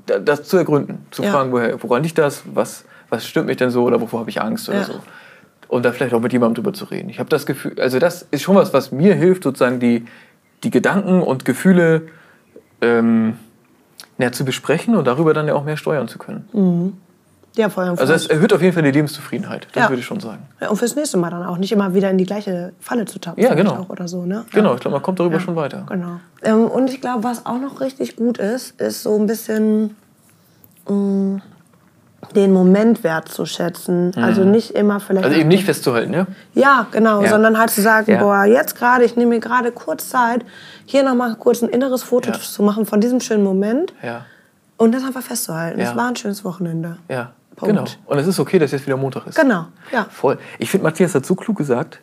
da- 0.06 0.19
das 0.20 0.44
zu 0.44 0.56
ergründen. 0.56 1.06
Zu 1.10 1.22
Mhm. 1.22 1.26
Ja. 1.26 1.32
fragen, 1.34 1.52
woher, 1.52 1.82
woran 1.82 2.02
liegt 2.02 2.19
das? 2.19 2.42
Was, 2.54 2.84
was 3.08 3.26
stimmt 3.26 3.46
mich 3.46 3.56
denn 3.56 3.70
so 3.70 3.82
oder 3.84 4.00
wovor 4.00 4.20
habe 4.20 4.30
ich 4.30 4.40
Angst 4.40 4.69
oder 4.69 4.78
Ja. 4.78 4.84
so. 4.84 4.94
Und 5.69 5.84
da 5.84 5.92
vielleicht 5.92 6.14
auch 6.14 6.20
mit 6.20 6.32
jemandem 6.32 6.54
drüber 6.62 6.72
zu 6.72 6.86
reden. 6.86 7.10
Ich 7.10 7.19
habe 7.19 7.28
das 7.28 7.44
Gefühl, 7.46 7.78
also 7.80 7.98
das 7.98 8.26
ist 8.30 8.42
schon 8.42 8.54
was, 8.56 8.72
was 8.72 8.90
mir 8.90 9.14
hilft, 9.14 9.42
sozusagen 9.42 9.80
die, 9.80 10.06
die 10.64 10.70
Gedanken 10.70 11.20
und 11.22 11.44
Gefühle 11.44 12.02
ähm, 12.80 13.34
ja, 14.19 14.32
zu 14.32 14.44
besprechen 14.44 14.96
und 14.96 15.06
darüber 15.06 15.34
dann 15.34 15.46
ja 15.46 15.54
auch 15.54 15.64
mehr 15.64 15.76
steuern 15.76 16.08
zu 16.08 16.19
können. 16.19 16.96
Ja, 17.56 17.68
voll. 17.70 17.84
Also 17.88 18.12
es 18.12 18.26
erhöht 18.28 18.52
auf 18.52 18.62
jeden 18.62 18.72
Fall 18.72 18.84
die 18.84 18.92
Lebenszufriedenheit, 18.92 19.66
das 19.72 19.82
Ja. 19.84 19.88
würde 19.88 19.98
ich 20.00 20.06
schon 20.06 20.20
sagen. 20.20 20.42
Ja, 20.60 20.68
und 20.68 20.76
fürs 20.76 20.94
nächste 20.94 21.16
Mal 21.16 21.30
dann 21.30 21.44
auch 21.44 21.58
nicht 21.58 21.72
immer 21.72 21.92
wieder 21.92 22.08
in 22.10 22.16
die 22.18 22.24
gleiche 22.26 22.72
Falle 22.80 23.04
zu 23.04 23.18
tappen. 23.18 23.42
Ja, 23.42 23.54
genau. 23.54 23.72
Auch 23.78 23.88
oder 23.88 24.06
so, 24.06 24.24
ne? 24.24 24.44
Genau, 24.52 24.74
ich 24.74 24.80
glaube, 24.80 24.94
man 24.96 25.02
kommt 25.02 25.18
darüber 25.18 25.36
Ja. 25.36 25.40
schon 25.40 25.56
weiter. 25.56 25.84
Genau. 25.88 26.20
Ähm, 26.42 26.66
und 26.66 26.88
ich 26.90 27.00
glaube, 27.00 27.24
was 27.24 27.46
auch 27.46 27.58
noch 27.58 27.80
richtig 27.80 28.14
gut 28.16 28.38
ist, 28.38 28.80
ist 28.80 29.02
so 29.02 29.16
ein 29.18 29.26
bisschen 29.26 29.96
mh, 30.88 31.40
den 32.34 32.52
Moment 32.52 33.02
wertzuschätzen. 33.04 34.12
Also 34.16 34.44
nicht 34.44 34.72
immer 34.72 35.00
vielleicht. 35.00 35.24
Also 35.26 35.38
eben 35.38 35.48
nicht 35.48 35.64
festzuhalten, 35.64 36.12
ja? 36.12 36.26
Ja, 36.54 36.86
genau, 36.90 37.22
Ja. 37.22 37.30
sondern 37.30 37.58
halt 37.58 37.70
zu 37.70 37.80
sagen, 37.80 38.18
boah, 38.18 38.44
jetzt 38.44 38.76
gerade, 38.76 39.04
ich 39.04 39.16
nehme 39.16 39.30
mir 39.30 39.40
gerade 39.40 39.72
kurz 39.72 40.08
Zeit, 40.10 40.44
hier 40.84 41.02
nochmal 41.02 41.34
kurz 41.36 41.62
ein 41.62 41.68
inneres 41.68 42.02
Foto 42.02 42.32
zu 42.32 42.62
machen 42.62 42.86
von 42.86 43.00
diesem 43.00 43.20
schönen 43.20 43.44
Moment 43.44 43.92
Ja, 44.02 44.24
und 44.76 44.94
das 44.94 45.04
einfach 45.04 45.22
festzuhalten. 45.22 45.80
Es 45.80 45.94
war 45.96 46.08
ein 46.08 46.16
schönes 46.16 46.44
Wochenende. 46.44 46.98
ja. 47.08 47.32
Punkt. 47.58 47.74
Genau. 47.74 47.84
Und 48.06 48.18
es 48.18 48.26
ist 48.26 48.38
okay, 48.40 48.58
dass 48.58 48.70
jetzt 48.72 48.86
wieder 48.86 48.96
Montag 48.96 49.26
ist. 49.26 49.38
Genau, 49.38 49.66
ja. 49.92 50.06
Voll. 50.10 50.38
Ich 50.58 50.70
finde, 50.70 50.84
Matthias 50.84 51.14
hat 51.14 51.26
so 51.26 51.34
klug 51.34 51.56
gesagt. 51.56 52.00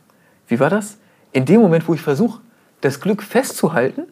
Wie 0.48 0.60
war 0.60 0.70
das? 0.70 0.98
In 1.32 1.46
dem 1.46 1.62
Moment, 1.62 1.88
wo 1.88 1.94
ich 1.94 2.02
versuche, 2.02 2.40
das 2.82 3.00
Glück 3.00 3.24
festzuhalten, 3.24 4.04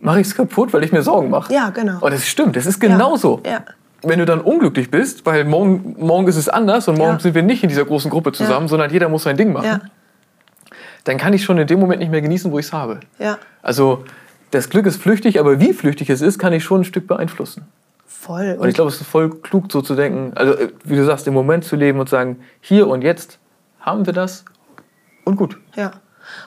mache 0.00 0.20
ich 0.20 0.26
es 0.26 0.34
kaputt, 0.34 0.72
weil 0.72 0.84
ich 0.84 0.92
mir 0.92 1.02
Sorgen 1.02 1.30
mache. 1.30 1.52
Ja, 1.52 1.70
genau. 1.70 1.98
Und 2.00 2.12
das 2.12 2.26
stimmt, 2.26 2.56
das 2.56 2.66
ist 2.66 2.80
genauso. 2.80 3.40
Ja. 3.46 3.60
Wenn 4.02 4.18
du 4.18 4.24
dann 4.24 4.40
unglücklich 4.40 4.90
bist, 4.90 5.26
weil 5.26 5.44
morgen, 5.44 5.94
morgen 5.98 6.26
ist 6.26 6.36
es 6.36 6.48
anders 6.48 6.88
und 6.88 6.96
morgen 6.98 7.14
Ja. 7.14 7.20
sind 7.20 7.34
wir 7.34 7.42
nicht 7.42 7.62
in 7.62 7.68
dieser 7.68 7.84
großen 7.84 8.10
Gruppe 8.10 8.32
zusammen, 8.32 8.62
Ja. 8.66 8.68
sondern 8.68 8.90
jeder 8.90 9.08
muss 9.08 9.24
sein 9.24 9.36
Ding 9.36 9.52
machen, 9.52 9.66
Ja, 9.66 9.80
dann 11.04 11.18
kann 11.18 11.32
ich 11.32 11.44
schon 11.44 11.58
in 11.58 11.66
dem 11.66 11.80
Moment 11.80 12.00
nicht 12.00 12.10
mehr 12.10 12.22
genießen, 12.22 12.50
wo 12.50 12.58
ich 12.58 12.66
es 12.66 12.72
habe. 12.72 13.00
ja, 13.18 13.38
Also 13.62 14.04
das 14.52 14.70
Glück 14.70 14.86
ist 14.86 15.00
flüchtig, 15.02 15.38
aber 15.38 15.60
wie 15.60 15.72
flüchtig 15.74 16.08
es 16.10 16.22
ist, 16.22 16.38
kann 16.38 16.52
ich 16.52 16.64
schon 16.64 16.80
ein 16.80 16.84
Stück 16.84 17.06
beeinflussen. 17.06 17.66
Voll. 18.10 18.56
Und 18.58 18.68
ich 18.68 18.74
glaube, 18.74 18.90
es 18.90 19.00
ist 19.00 19.06
voll 19.06 19.30
klug, 19.40 19.70
so 19.70 19.80
zu 19.80 19.94
denken, 19.94 20.32
also 20.34 20.52
äh, 20.54 20.68
wie 20.84 20.96
du 20.96 21.04
sagst, 21.04 21.26
im 21.26 21.34
Moment 21.34 21.64
zu 21.64 21.76
leben 21.76 22.00
und 22.00 22.08
sagen, 22.08 22.40
hier 22.60 22.88
und 22.88 23.02
jetzt 23.02 23.38
haben 23.80 24.04
wir 24.04 24.12
das 24.12 24.44
und 25.24 25.36
gut. 25.36 25.56
Ja. 25.76 25.92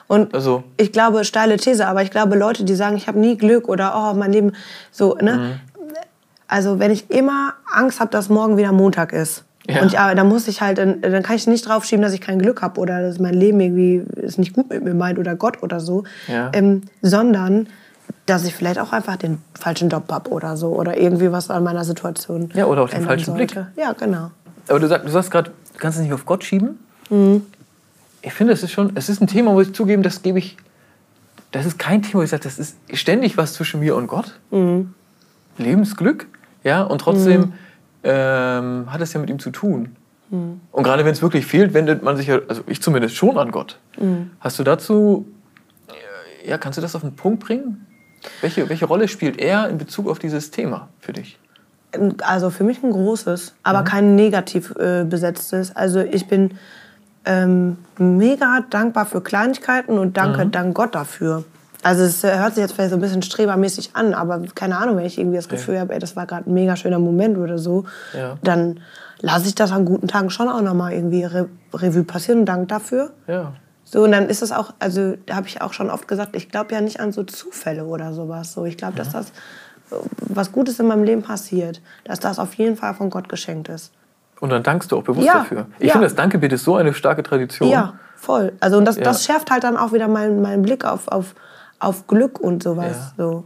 Und 0.06 0.34
Also- 0.34 0.64
ich 0.76 0.92
glaube, 0.92 1.24
steile 1.24 1.56
These, 1.56 1.86
aber 1.86 2.02
ich 2.02 2.10
glaube, 2.10 2.36
Leute, 2.36 2.64
die 2.64 2.74
sagen, 2.74 2.96
ich 2.96 3.08
habe 3.08 3.18
nie 3.18 3.36
Glück 3.36 3.68
oder 3.68 3.94
oh, 3.96 4.14
mein 4.14 4.32
Leben 4.32 4.52
so, 4.90 5.14
ne? 5.20 5.36
Mhm. 5.36 5.60
Also, 6.46 6.78
wenn 6.78 6.90
ich 6.90 7.10
immer 7.10 7.54
Angst 7.72 8.00
habe, 8.00 8.10
dass 8.10 8.28
morgen 8.28 8.56
wieder 8.58 8.70
Montag 8.70 9.12
ist. 9.12 9.44
Ja. 9.66 9.80
Und 9.80 9.92
ja, 9.92 10.14
dann 10.14 10.28
muss 10.28 10.46
ich 10.46 10.60
halt, 10.60 10.76
dann, 10.76 11.00
kann 11.22 11.36
ich 11.36 11.46
nicht 11.46 11.66
draufschieben, 11.66 12.02
dass 12.02 12.12
ich 12.12 12.20
kein 12.20 12.38
Glück 12.38 12.60
habe 12.60 12.78
oder 12.78 13.00
dass 13.00 13.18
mein 13.18 13.32
Leben 13.32 13.58
irgendwie 13.60 14.04
es 14.22 14.36
nicht 14.36 14.52
gut 14.52 14.68
mit 14.68 14.84
mir 14.84 14.92
meint 14.94 15.18
oder 15.18 15.34
Gott 15.36 15.62
oder 15.62 15.80
so. 15.80 16.04
Ja. 16.28 16.50
Ähm, 16.52 16.82
sondern, 17.00 17.66
dass 18.26 18.44
ich 18.44 18.54
vielleicht 18.54 18.78
auch 18.78 18.92
einfach 18.92 19.16
den 19.16 19.38
falschen 19.54 19.88
Job 19.90 20.10
habe 20.10 20.30
oder 20.30 20.56
so 20.56 20.68
oder 20.68 20.96
irgendwie 20.96 21.30
was 21.30 21.50
an 21.50 21.62
meiner 21.62 21.84
Situation. 21.84 22.50
Ja, 22.54 22.66
oder 22.66 22.82
auch 22.82 22.90
den 22.90 23.04
falschen 23.04 23.34
Blick. 23.34 23.52
sollte. 23.52 23.70
Ja, 23.76 23.92
genau. 23.92 24.30
Aber 24.68 24.80
du, 24.80 24.88
sag, 24.88 25.04
du 25.04 25.10
sagst 25.10 25.30
gerade, 25.30 25.50
du 25.50 25.78
kannst 25.78 25.98
es 25.98 26.04
nicht 26.04 26.12
auf 26.12 26.24
Gott 26.24 26.42
schieben. 26.44 26.78
Mhm. 27.10 27.42
Ich 28.22 28.32
finde, 28.32 28.54
es 28.54 28.62
ist 28.62 28.70
schon, 28.70 28.92
es 28.94 29.08
ist 29.08 29.20
ein 29.20 29.26
Thema, 29.26 29.52
wo 29.52 29.60
ich 29.60 29.74
zugeben, 29.74 30.02
das 30.02 30.22
gebe 30.22 30.38
ich, 30.38 30.56
das 31.52 31.66
ist 31.66 31.78
kein 31.78 32.02
Thema, 32.02 32.20
wo 32.20 32.22
ich 32.22 32.30
sage, 32.30 32.44
das 32.44 32.58
ist 32.58 32.76
ständig 32.94 33.36
was 33.36 33.52
zwischen 33.52 33.80
mir 33.80 33.94
und 33.96 34.06
Gott. 34.06 34.38
Mhm. 34.50 34.94
Lebensglück, 35.58 36.26
ja, 36.64 36.82
und 36.82 37.00
trotzdem 37.00 37.52
ähm, 38.02 38.86
hat 38.90 39.00
es 39.02 39.12
ja 39.12 39.20
mit 39.20 39.28
ihm 39.28 39.38
zu 39.38 39.50
tun. 39.50 39.96
Mhm. 40.30 40.60
Und 40.72 40.82
gerade 40.82 41.04
wenn 41.04 41.12
es 41.12 41.20
wirklich 41.20 41.44
fehlt, 41.44 41.74
wendet 41.74 42.02
man 42.02 42.16
sich 42.16 42.28
ja, 42.28 42.40
also 42.48 42.62
ich 42.66 42.80
zumindest 42.80 43.14
schon 43.14 43.36
an 43.36 43.50
Gott. 43.50 43.78
Mhm. 44.00 44.30
Hast 44.40 44.58
du 44.58 44.64
dazu, 44.64 45.26
äh, 45.88 46.48
ja, 46.48 46.56
kannst 46.56 46.78
du 46.78 46.82
das 46.82 46.96
auf 46.96 47.02
den 47.02 47.14
Punkt 47.14 47.44
bringen? 47.44 47.86
Welche, 48.40 48.68
welche 48.68 48.86
Rolle 48.86 49.08
spielt 49.08 49.38
er 49.40 49.68
in 49.68 49.78
Bezug 49.78 50.08
auf 50.08 50.18
dieses 50.18 50.50
Thema 50.50 50.88
für 51.00 51.12
dich? 51.12 51.38
ein- 51.92 52.16
also 52.22 52.50
für 52.50 52.64
mich 52.64 52.82
ein 52.82 52.90
großes, 52.90 53.54
aber 53.62 53.84
kein 53.84 54.16
negativ 54.16 54.74
äh, 54.76 55.04
besetztes. 55.04 55.74
Also 55.76 56.00
ich 56.00 56.26
bin 56.26 56.58
ähm, 57.24 57.76
mega 57.98 58.64
dankbar 58.68 59.06
für 59.06 59.20
Kleinigkeiten 59.20 59.98
und 59.98 60.16
danke 60.16 60.46
dank 60.46 60.74
Gott 60.74 60.94
dafür. 60.94 61.44
Also 61.82 62.02
es 62.02 62.24
äh, 62.24 62.36
hört 62.38 62.54
sich 62.54 62.62
jetzt 62.62 62.72
vielleicht 62.74 62.90
so 62.90 62.96
ein 62.96 63.00
bisschen 63.00 63.22
strebermäßig 63.22 63.90
an, 63.94 64.12
aber 64.14 64.42
keine 64.54 64.76
Ahnung, 64.78 64.96
wenn 64.96 65.04
ich 65.04 65.18
irgendwie 65.18 65.36
das 65.36 65.48
Gefühl 65.48 65.78
habe, 65.78 65.92
ey, 65.94 66.00
das 66.00 66.16
war 66.16 66.26
gerade 66.26 66.50
ein 66.50 66.54
mega 66.54 66.76
schöner 66.76 66.98
Moment 66.98 67.38
oder 67.38 67.58
so, 67.58 67.84
Ja. 68.12 68.38
dann 68.42 68.80
lasse 69.20 69.46
ich 69.46 69.54
das 69.54 69.70
an 69.70 69.84
guten 69.84 70.08
Tagen 70.08 70.30
schon 70.30 70.48
auch 70.48 70.62
nochmal 70.62 70.92
irgendwie 70.94 71.24
Re 71.24 71.48
Revue 71.72 72.02
passieren 72.04 72.40
und 72.40 72.46
danke 72.46 72.66
dafür. 72.66 73.10
Ja. 73.26 73.52
So, 73.84 74.02
und 74.04 74.12
dann 74.12 74.28
ist 74.28 74.42
es 74.42 74.50
auch, 74.50 74.72
also 74.78 75.14
da 75.26 75.36
habe 75.36 75.46
ich 75.46 75.60
auch 75.62 75.72
schon 75.72 75.90
oft 75.90 76.08
gesagt, 76.08 76.34
ich 76.34 76.48
glaube 76.48 76.74
ja 76.74 76.80
nicht 76.80 77.00
an 77.00 77.12
so 77.12 77.22
Zufälle 77.22 77.84
oder 77.84 78.12
sowas. 78.12 78.52
So, 78.52 78.64
ich 78.64 78.76
glaube, 78.76 78.96
dass 78.96 79.10
das 79.10 79.32
was 80.20 80.50
Gutes 80.52 80.80
in 80.80 80.86
meinem 80.86 81.04
Leben 81.04 81.22
passiert, 81.22 81.80
dass 82.04 82.18
das 82.18 82.38
auf 82.38 82.54
jeden 82.54 82.76
Fall 82.76 82.94
von 82.94 83.10
Gott 83.10 83.28
geschenkt 83.28 83.68
ist. 83.68 83.92
Und 84.40 84.50
dann 84.50 84.62
dankst 84.62 84.90
du 84.90 84.96
auch 84.98 85.02
bewusst 85.02 85.26
Ja, 85.26 85.34
dafür. 85.34 85.66
Ich 85.78 85.86
ja. 85.88 85.92
finde, 85.92 86.06
das 86.06 86.14
Dankebitte 86.16 86.56
ist 86.56 86.64
so 86.64 86.76
eine 86.76 86.92
starke 86.94 87.22
Tradition. 87.22 87.68
Ja, 87.68 87.94
voll. 88.16 88.52
Also 88.60 88.78
und 88.78 88.84
das, 88.86 88.96
Ja. 88.96 89.02
das 89.04 89.24
schärft 89.24 89.50
halt 89.50 89.62
dann 89.64 89.76
auch 89.76 89.92
wieder 89.92 90.08
meinen 90.08 90.42
meinen 90.42 90.62
Blick 90.62 90.84
auf, 90.84 91.06
auf, 91.08 91.34
auf 91.78 92.06
Glück 92.06 92.40
und 92.40 92.62
sowas. 92.62 93.12
Ja. 93.18 93.24
So, 93.24 93.44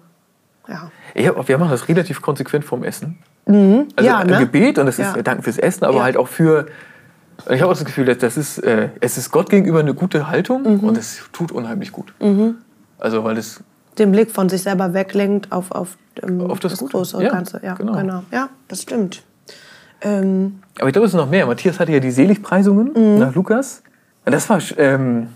ja. 0.68 0.90
Hab, 1.28 1.48
wir 1.48 1.58
machen 1.58 1.70
das 1.72 1.88
relativ 1.88 2.22
konsequent 2.22 2.64
vom 2.64 2.84
Essen. 2.84 3.18
Also 3.46 3.58
Mhm. 3.60 3.88
ja, 4.00 4.18
ein 4.18 4.26
ne? 4.28 4.38
Gebet 4.38 4.78
und 4.78 4.86
das 4.86 4.96
Ja. 4.98 5.12
ist 5.12 5.26
Dank 5.26 5.42
fürs 5.44 5.58
Essen, 5.58 5.84
aber 5.84 5.98
Ja. 5.98 6.02
halt 6.04 6.16
auch 6.16 6.28
für. 6.28 6.66
Ich 7.50 7.60
habe 7.62 7.66
auch 7.70 7.76
das 7.76 7.84
Gefühl, 7.84 8.04
dass 8.06 8.18
das 8.18 8.36
ist, 8.36 8.58
äh, 8.58 8.88
es 9.00 9.16
ist 9.16 9.30
Gott 9.30 9.48
gegenüber 9.48 9.80
eine 9.80 9.94
gute 9.94 10.28
Haltung 10.28 10.62
Mhm. 10.62 10.80
und 10.80 10.98
es 10.98 11.20
tut 11.32 11.52
unheimlich 11.52 11.92
gut. 11.92 12.12
Also 12.98 13.24
weil 13.24 13.38
es 13.38 13.62
Den 13.96 14.12
Blick 14.12 14.30
von 14.30 14.48
sich 14.48 14.62
selber 14.62 14.92
weglenkt 14.94 15.50
auf, 15.52 15.70
auf, 15.72 15.96
ähm, 16.22 16.40
Auf 16.50 16.60
das 16.60 16.76
Gute. 16.78 16.92
große 16.92 17.22
Ja, 17.22 17.30
Ganze. 17.30 17.60
Ja, 17.64 17.74
genau. 17.74 17.92
genau. 17.96 18.22
Ja, 18.32 18.48
das 18.68 18.82
stimmt. 18.82 19.22
Ähm, 20.02 20.60
Aber 20.78 20.86
ich 20.88 20.92
glaube, 20.92 21.06
es 21.06 21.12
ist 21.14 21.16
noch 21.18 21.28
mehr. 21.30 21.46
Matthias 21.46 21.80
hatte 21.80 21.90
ja 21.92 21.98
die 22.00 22.10
Seligpreisungen 22.12 22.92
Mhm. 22.94 23.18
nach 23.18 23.34
Lukas. 23.34 23.82
Und 24.24 24.32
das 24.32 24.48
war. 24.48 24.60
Ähm, 24.76 25.28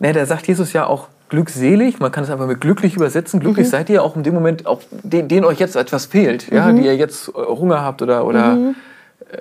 ne, 0.00 0.12
da 0.12 0.26
sagt 0.26 0.46
Jesus 0.48 0.72
ja 0.72 0.86
auch 0.86 1.08
glückselig. 1.28 2.00
Man 2.00 2.10
kann 2.10 2.24
es 2.24 2.30
einfach 2.30 2.46
mit 2.48 2.60
glücklich 2.60 2.96
übersetzen. 2.96 3.38
Glücklich 3.38 3.66
Mhm. 3.68 3.70
seid 3.70 3.90
ihr 3.90 4.02
auch 4.02 4.16
in 4.16 4.24
dem 4.24 4.34
Moment, 4.34 4.66
auch 4.66 4.80
den, 4.90 5.28
denen 5.28 5.44
euch 5.44 5.60
jetzt 5.60 5.76
etwas 5.76 6.06
fehlt. 6.06 6.50
Ja, 6.50 6.66
Mhm. 6.72 6.76
die 6.78 6.86
ihr 6.86 6.96
jetzt 6.96 7.28
äh, 7.28 7.32
Hunger 7.32 7.82
habt 7.82 8.02
oder, 8.02 8.24
oder 8.26 8.56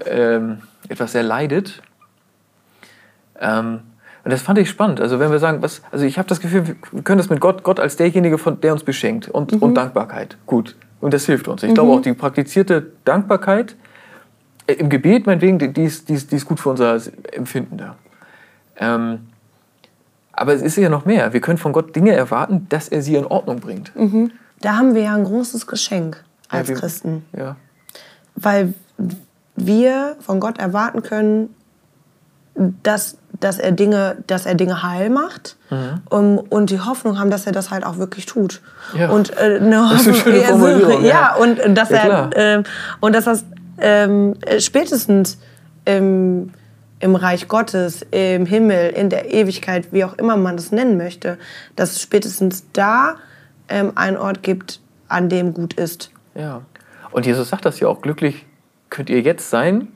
ähm, 0.05 0.59
etwas 0.87 1.11
sehr 1.11 1.23
leidet. 1.23 1.81
Ähm, 3.39 3.81
und 4.23 4.31
das 4.31 4.41
fand 4.41 4.57
ich 4.59 4.69
spannend. 4.69 4.99
Also 5.01 5.19
wenn 5.19 5.31
wir 5.31 5.39
sagen, 5.39 5.61
was, 5.61 5.81
also 5.91 6.05
ich 6.05 6.17
habe 6.17 6.27
das 6.27 6.39
Gefühl, 6.39 6.75
wir 6.91 7.01
können 7.03 7.17
das 7.17 7.29
mit 7.29 7.39
Gott, 7.39 7.63
Gott 7.63 7.79
als 7.79 7.95
derjenige, 7.95 8.37
von, 8.37 8.59
der 8.61 8.73
uns 8.73 8.83
beschenkt 8.83 9.29
und, 9.29 9.53
Mhm. 9.53 9.59
und 9.59 9.75
Dankbarkeit. 9.75 10.37
Gut. 10.45 10.75
Und 11.01 11.13
das 11.13 11.25
hilft 11.25 11.47
uns. 11.47 11.63
Ich 11.63 11.73
glaube 11.73 11.91
auch 11.93 12.01
die 12.01 12.13
praktizierte 12.13 12.91
Dankbarkeit 13.05 13.75
äh, 14.67 14.73
im 14.73 14.89
Gebet, 14.89 15.25
meinetwegen, 15.25 15.57
die, 15.57 15.71
die, 15.71 15.83
ist, 15.85 16.09
die, 16.09 16.13
ist, 16.13 16.31
die 16.31 16.35
ist 16.35 16.45
gut 16.45 16.59
für 16.59 16.69
unser 16.69 16.99
Empfinden 17.31 17.77
da. 17.77 17.95
Ähm, 18.77 19.27
aber 20.33 20.53
es 20.53 20.61
ist 20.61 20.75
ja 20.77 20.89
noch 20.89 21.05
mehr. 21.05 21.31
Wir 21.33 21.41
können 21.41 21.57
von 21.57 21.71
Gott 21.73 21.95
Dinge 21.95 22.11
erwarten, 22.11 22.65
dass 22.69 22.87
er 22.89 23.01
sie 23.01 23.15
in 23.15 23.25
Ordnung 23.25 23.59
bringt. 23.61 23.91
da 24.61 24.75
haben 24.77 24.95
wir 24.95 25.03
ja 25.03 25.15
ein 25.15 25.23
großes 25.23 25.65
Geschenk 25.67 26.23
als 26.49 26.67
Ja, 26.67 26.75
wir- 26.75 26.81
Christen. 26.81 27.25
Ja. 27.37 27.55
weil 28.35 28.73
wir 29.65 30.15
von 30.19 30.39
Gott 30.39 30.57
erwarten 30.59 31.01
können, 31.03 31.55
dass, 32.83 33.17
dass, 33.39 33.57
er, 33.57 33.71
Dinge, 33.71 34.17
dass 34.27 34.45
er 34.45 34.55
Dinge 34.55 34.83
heil 34.83 35.09
macht 35.09 35.55
um, 36.09 36.37
und 36.39 36.69
die 36.71 36.79
Hoffnung 36.81 37.17
haben, 37.17 37.29
dass 37.31 37.45
er 37.45 37.53
das 37.53 37.71
halt 37.71 37.85
auch 37.85 37.97
wirklich 37.97 38.25
tut. 38.25 38.61
Mhm. 38.93 38.99
Ja. 38.99 39.09
Und, 39.11 39.37
äh, 39.37 39.59
eine 39.61 39.69
Das 39.93 40.05
ist 40.07 40.27
eine 40.27 40.47
Hoffnung- 40.47 40.79
schöne 40.81 41.07
ja, 41.07 41.09
Ja, 41.09 41.35
und 41.35 41.59
äh, 41.59 41.73
dass 41.73 41.89
Ja, 41.89 41.97
er 41.97 42.29
ähm, 42.35 42.63
und 42.99 43.13
dass 43.15 43.25
das 43.25 43.45
ähm, 43.77 44.35
äh, 44.41 44.59
spätestens 44.59 45.37
im, 45.85 46.51
im 46.99 47.15
Reich 47.15 47.47
Gottes, 47.47 48.05
im 48.11 48.45
Himmel, 48.45 48.89
in 48.89 49.09
der 49.09 49.31
Ewigkeit, 49.33 49.93
wie 49.93 50.03
auch 50.03 50.15
immer 50.17 50.35
man 50.35 50.57
das 50.57 50.71
nennen 50.73 50.97
möchte, 50.97 51.37
dass 51.77 51.91
es 51.91 52.01
spätestens 52.01 52.65
da 52.73 53.15
ähm, 53.69 53.93
einen 53.95 54.17
Ort 54.17 54.43
gibt, 54.43 54.81
an 55.07 55.29
dem 55.29 55.53
gut 55.53 55.75
ist. 55.75 56.11
Ja. 56.35 56.61
Und 57.11 57.25
Jesus 57.25 57.47
sagt 57.49 57.63
das 57.65 57.79
ja 57.79 57.87
auch, 57.87 58.01
glücklich 58.01 58.45
könnt 58.89 59.09
ihr 59.09 59.21
jetzt 59.21 59.49
sein, 59.49 59.89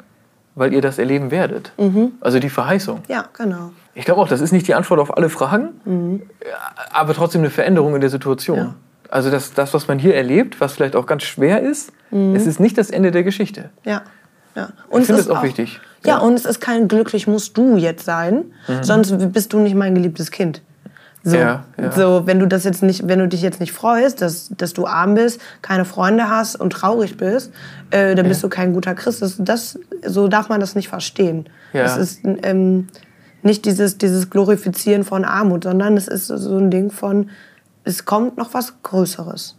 weil 0.55 0.73
ihr 0.73 0.81
das 0.81 0.99
erleben 0.99 1.31
werdet. 1.31 1.71
Mhm. 1.77 2.13
Also 2.21 2.39
die 2.39 2.49
Verheißung. 2.49 3.01
Ja, 3.07 3.25
genau. 3.33 3.71
Ich 3.95 4.05
glaube 4.05 4.21
auch, 4.21 4.27
das 4.27 4.41
ist 4.41 4.51
nicht 4.51 4.67
die 4.67 4.73
Antwort 4.75 4.99
auf 4.99 5.15
alle 5.17 5.29
Fragen, 5.29 6.21
aber 6.91 7.13
trotzdem 7.13 7.41
eine 7.41 7.49
Veränderung 7.49 7.95
in 7.95 8.01
der 8.01 8.09
Situation. 8.09 8.57
Ja. 8.57 8.75
Also 9.09 9.29
das, 9.29 9.53
das, 9.53 9.73
was 9.73 9.87
man 9.87 9.99
hier 9.99 10.15
erlebt, 10.15 10.59
was 10.59 10.73
vielleicht 10.73 10.95
auch 10.95 11.05
ganz 11.05 11.23
schwer 11.23 11.61
ist, 11.61 11.91
es 12.11 12.47
ist 12.47 12.59
nicht 12.59 12.77
das 12.77 12.89
Ende 12.89 13.11
der 13.11 13.23
Geschichte. 13.23 13.69
Ja. 13.83 14.01
ja. 14.55 14.69
Ich 14.91 14.99
es 14.99 15.05
finde 15.07 15.21
ist 15.21 15.29
das 15.29 15.37
auch 15.37 15.43
wichtig. 15.43 15.79
Ja, 16.03 16.13
Ja. 16.13 16.19
Mhm. 16.19 16.27
und 16.27 16.33
es 16.35 16.45
ist 16.45 16.59
kein 16.59 16.87
glücklich 16.87 17.27
musst 17.27 17.57
du 17.57 17.77
jetzt 17.77 18.05
sein, 18.05 18.45
sonst 18.81 19.31
bist 19.31 19.53
du 19.53 19.59
nicht 19.59 19.75
mein 19.75 19.93
geliebtes 19.95 20.31
Kind. 20.31 20.61
So, 21.25 21.37
Ja, 21.37 21.63
ja. 21.77 21.91
so, 21.93 22.27
wenn 22.27 22.39
du 22.39 22.47
das 22.47 22.65
jetzt 22.65 22.83
nicht, 22.83 23.07
wenn 23.07 23.19
du 23.19 23.29
dich 23.29 23.41
jetzt 23.41 23.61
nicht 23.61 23.71
freust, 23.71 24.21
dass, 24.21 24.49
dass 24.57 24.73
du 24.73 24.85
arm 24.85 25.15
bist, 25.15 25.39
keine 25.61 25.85
Freunde 25.85 26.29
hast 26.29 26.57
und 26.57 26.71
traurig 26.71 27.15
bist, 27.15 27.51
äh, 27.91 28.13
dann 28.13 28.27
bist 28.27 28.43
du 28.43 28.49
kein 28.49 28.73
guter 28.73 28.93
Christ. 28.93 29.21
Das, 29.21 29.35
das, 29.39 29.79
so 30.05 30.27
darf 30.27 30.49
man 30.49 30.59
das 30.59 30.75
nicht 30.75 30.89
verstehen. 30.89 31.47
Ja. 31.71 31.85
Es 31.85 31.95
ist 31.95 32.21
ähm, 32.23 32.89
nicht 33.41 33.63
dieses, 33.63 33.97
dieses 33.97 34.29
Glorifizieren 34.29 35.05
von 35.05 35.23
Armut, 35.23 35.63
sondern 35.63 35.95
es 35.95 36.09
ist 36.09 36.27
so 36.27 36.57
ein 36.57 36.69
Ding 36.69 36.91
von, 36.91 37.29
es 37.85 38.03
kommt 38.03 38.37
noch 38.37 38.53
was 38.53 38.73
Größeres. 38.83 39.55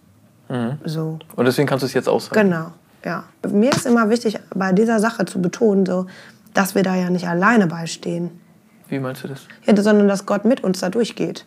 Mhm. 0.50 0.78
So. 0.84 1.18
Und 1.34 1.44
deswegen 1.46 1.66
kannst 1.66 1.82
du 1.82 1.86
es 1.86 1.94
jetzt 1.94 2.08
aushalten. 2.10 2.50
Genau, 2.50 2.72
ja. 3.04 3.24
Mir 3.50 3.72
ist 3.72 3.86
immer 3.86 4.10
wichtig, 4.10 4.38
bei 4.54 4.72
dieser 4.72 5.00
Sache 5.00 5.24
zu 5.24 5.40
betonen, 5.40 5.86
so, 5.86 6.06
dass 6.52 6.74
wir 6.74 6.82
da 6.82 6.94
ja 6.94 7.08
nicht 7.08 7.26
alleine 7.26 7.66
beistehen, 7.66 8.30
Wie 8.88 8.98
meinst 8.98 9.24
du 9.24 9.28
das? 9.28 9.46
ja, 9.66 9.74
sondern 9.82 10.08
dass 10.08 10.26
Gott 10.26 10.44
mit 10.44 10.62
uns 10.62 10.80
da 10.80 10.90
durchgeht. 10.90 11.46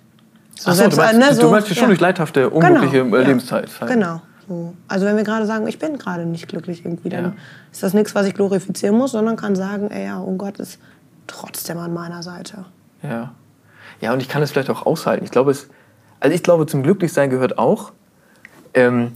So 0.60 0.72
Ach 0.72 0.74
so, 0.74 0.82
selbst, 0.82 0.98
du 0.98 1.02
meinst, 1.04 1.20
ne, 1.20 1.28
du 1.30 1.36
so, 1.36 1.50
meinst 1.52 1.68
schon 1.68 1.78
ja. 1.78 1.86
durch 1.88 2.00
leidhafte, 2.00 2.50
unglückliche 2.50 3.04
Genau, 3.04 3.16
äh, 3.16 3.22
ja. 3.22 3.28
Lebenszeit. 3.28 3.70
Genau. 3.88 4.22
So. 4.48 4.74
Also 4.88 5.06
wenn 5.06 5.16
wir 5.18 5.24
gerade 5.24 5.46
sagen, 5.46 5.68
ich 5.68 5.78
bin 5.78 5.98
gerade 5.98 6.26
nicht 6.26 6.48
glücklich 6.48 6.84
irgendwie, 6.86 7.10
dann 7.10 7.24
Ja. 7.26 7.34
ist 7.72 7.84
das 7.84 7.94
nichts, 7.94 8.16
was 8.16 8.26
ich 8.26 8.34
glorifizieren 8.34 8.96
muss, 8.98 9.12
sondern 9.12 9.36
kann 9.36 9.56
sagen, 9.56 9.92
ey, 9.92 10.06
ja, 10.06 10.18
und 10.20 10.38
Gott 10.38 10.58
ist 10.60 10.80
trotzdem 11.28 11.78
an 11.78 11.94
meiner 11.94 12.24
Seite. 12.24 12.66
Ja. 13.04 13.34
Ja, 14.02 14.14
und 14.14 14.22
ich 14.22 14.30
kann 14.30 14.42
es 14.42 14.52
vielleicht 14.52 14.70
auch 14.70 14.86
aushalten. 14.86 15.26
Ich 15.26 15.32
glaube, 15.32 15.52
es, 15.52 15.68
also 16.20 16.34
ich 16.34 16.44
glaube, 16.44 16.66
zum 16.66 16.82
Glücklichsein 16.84 17.30
gehört 17.30 17.58
auch, 17.58 17.92
ähm, 18.74 19.14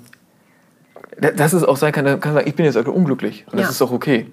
da- 1.19 1.31
dass 1.31 1.53
es 1.53 1.63
auch 1.63 1.77
sein 1.77 1.91
kann, 1.91 2.03
man 2.05 2.19
kann 2.19 2.33
sagen, 2.33 2.47
ich 2.47 2.55
bin 2.55 2.65
jetzt 2.65 2.75
unglücklich. 2.77 3.45
Und 3.51 3.57
das 3.59 3.67
Ja. 3.67 3.69
ist 3.71 3.81
auch 3.81 3.91
okay. 3.91 4.29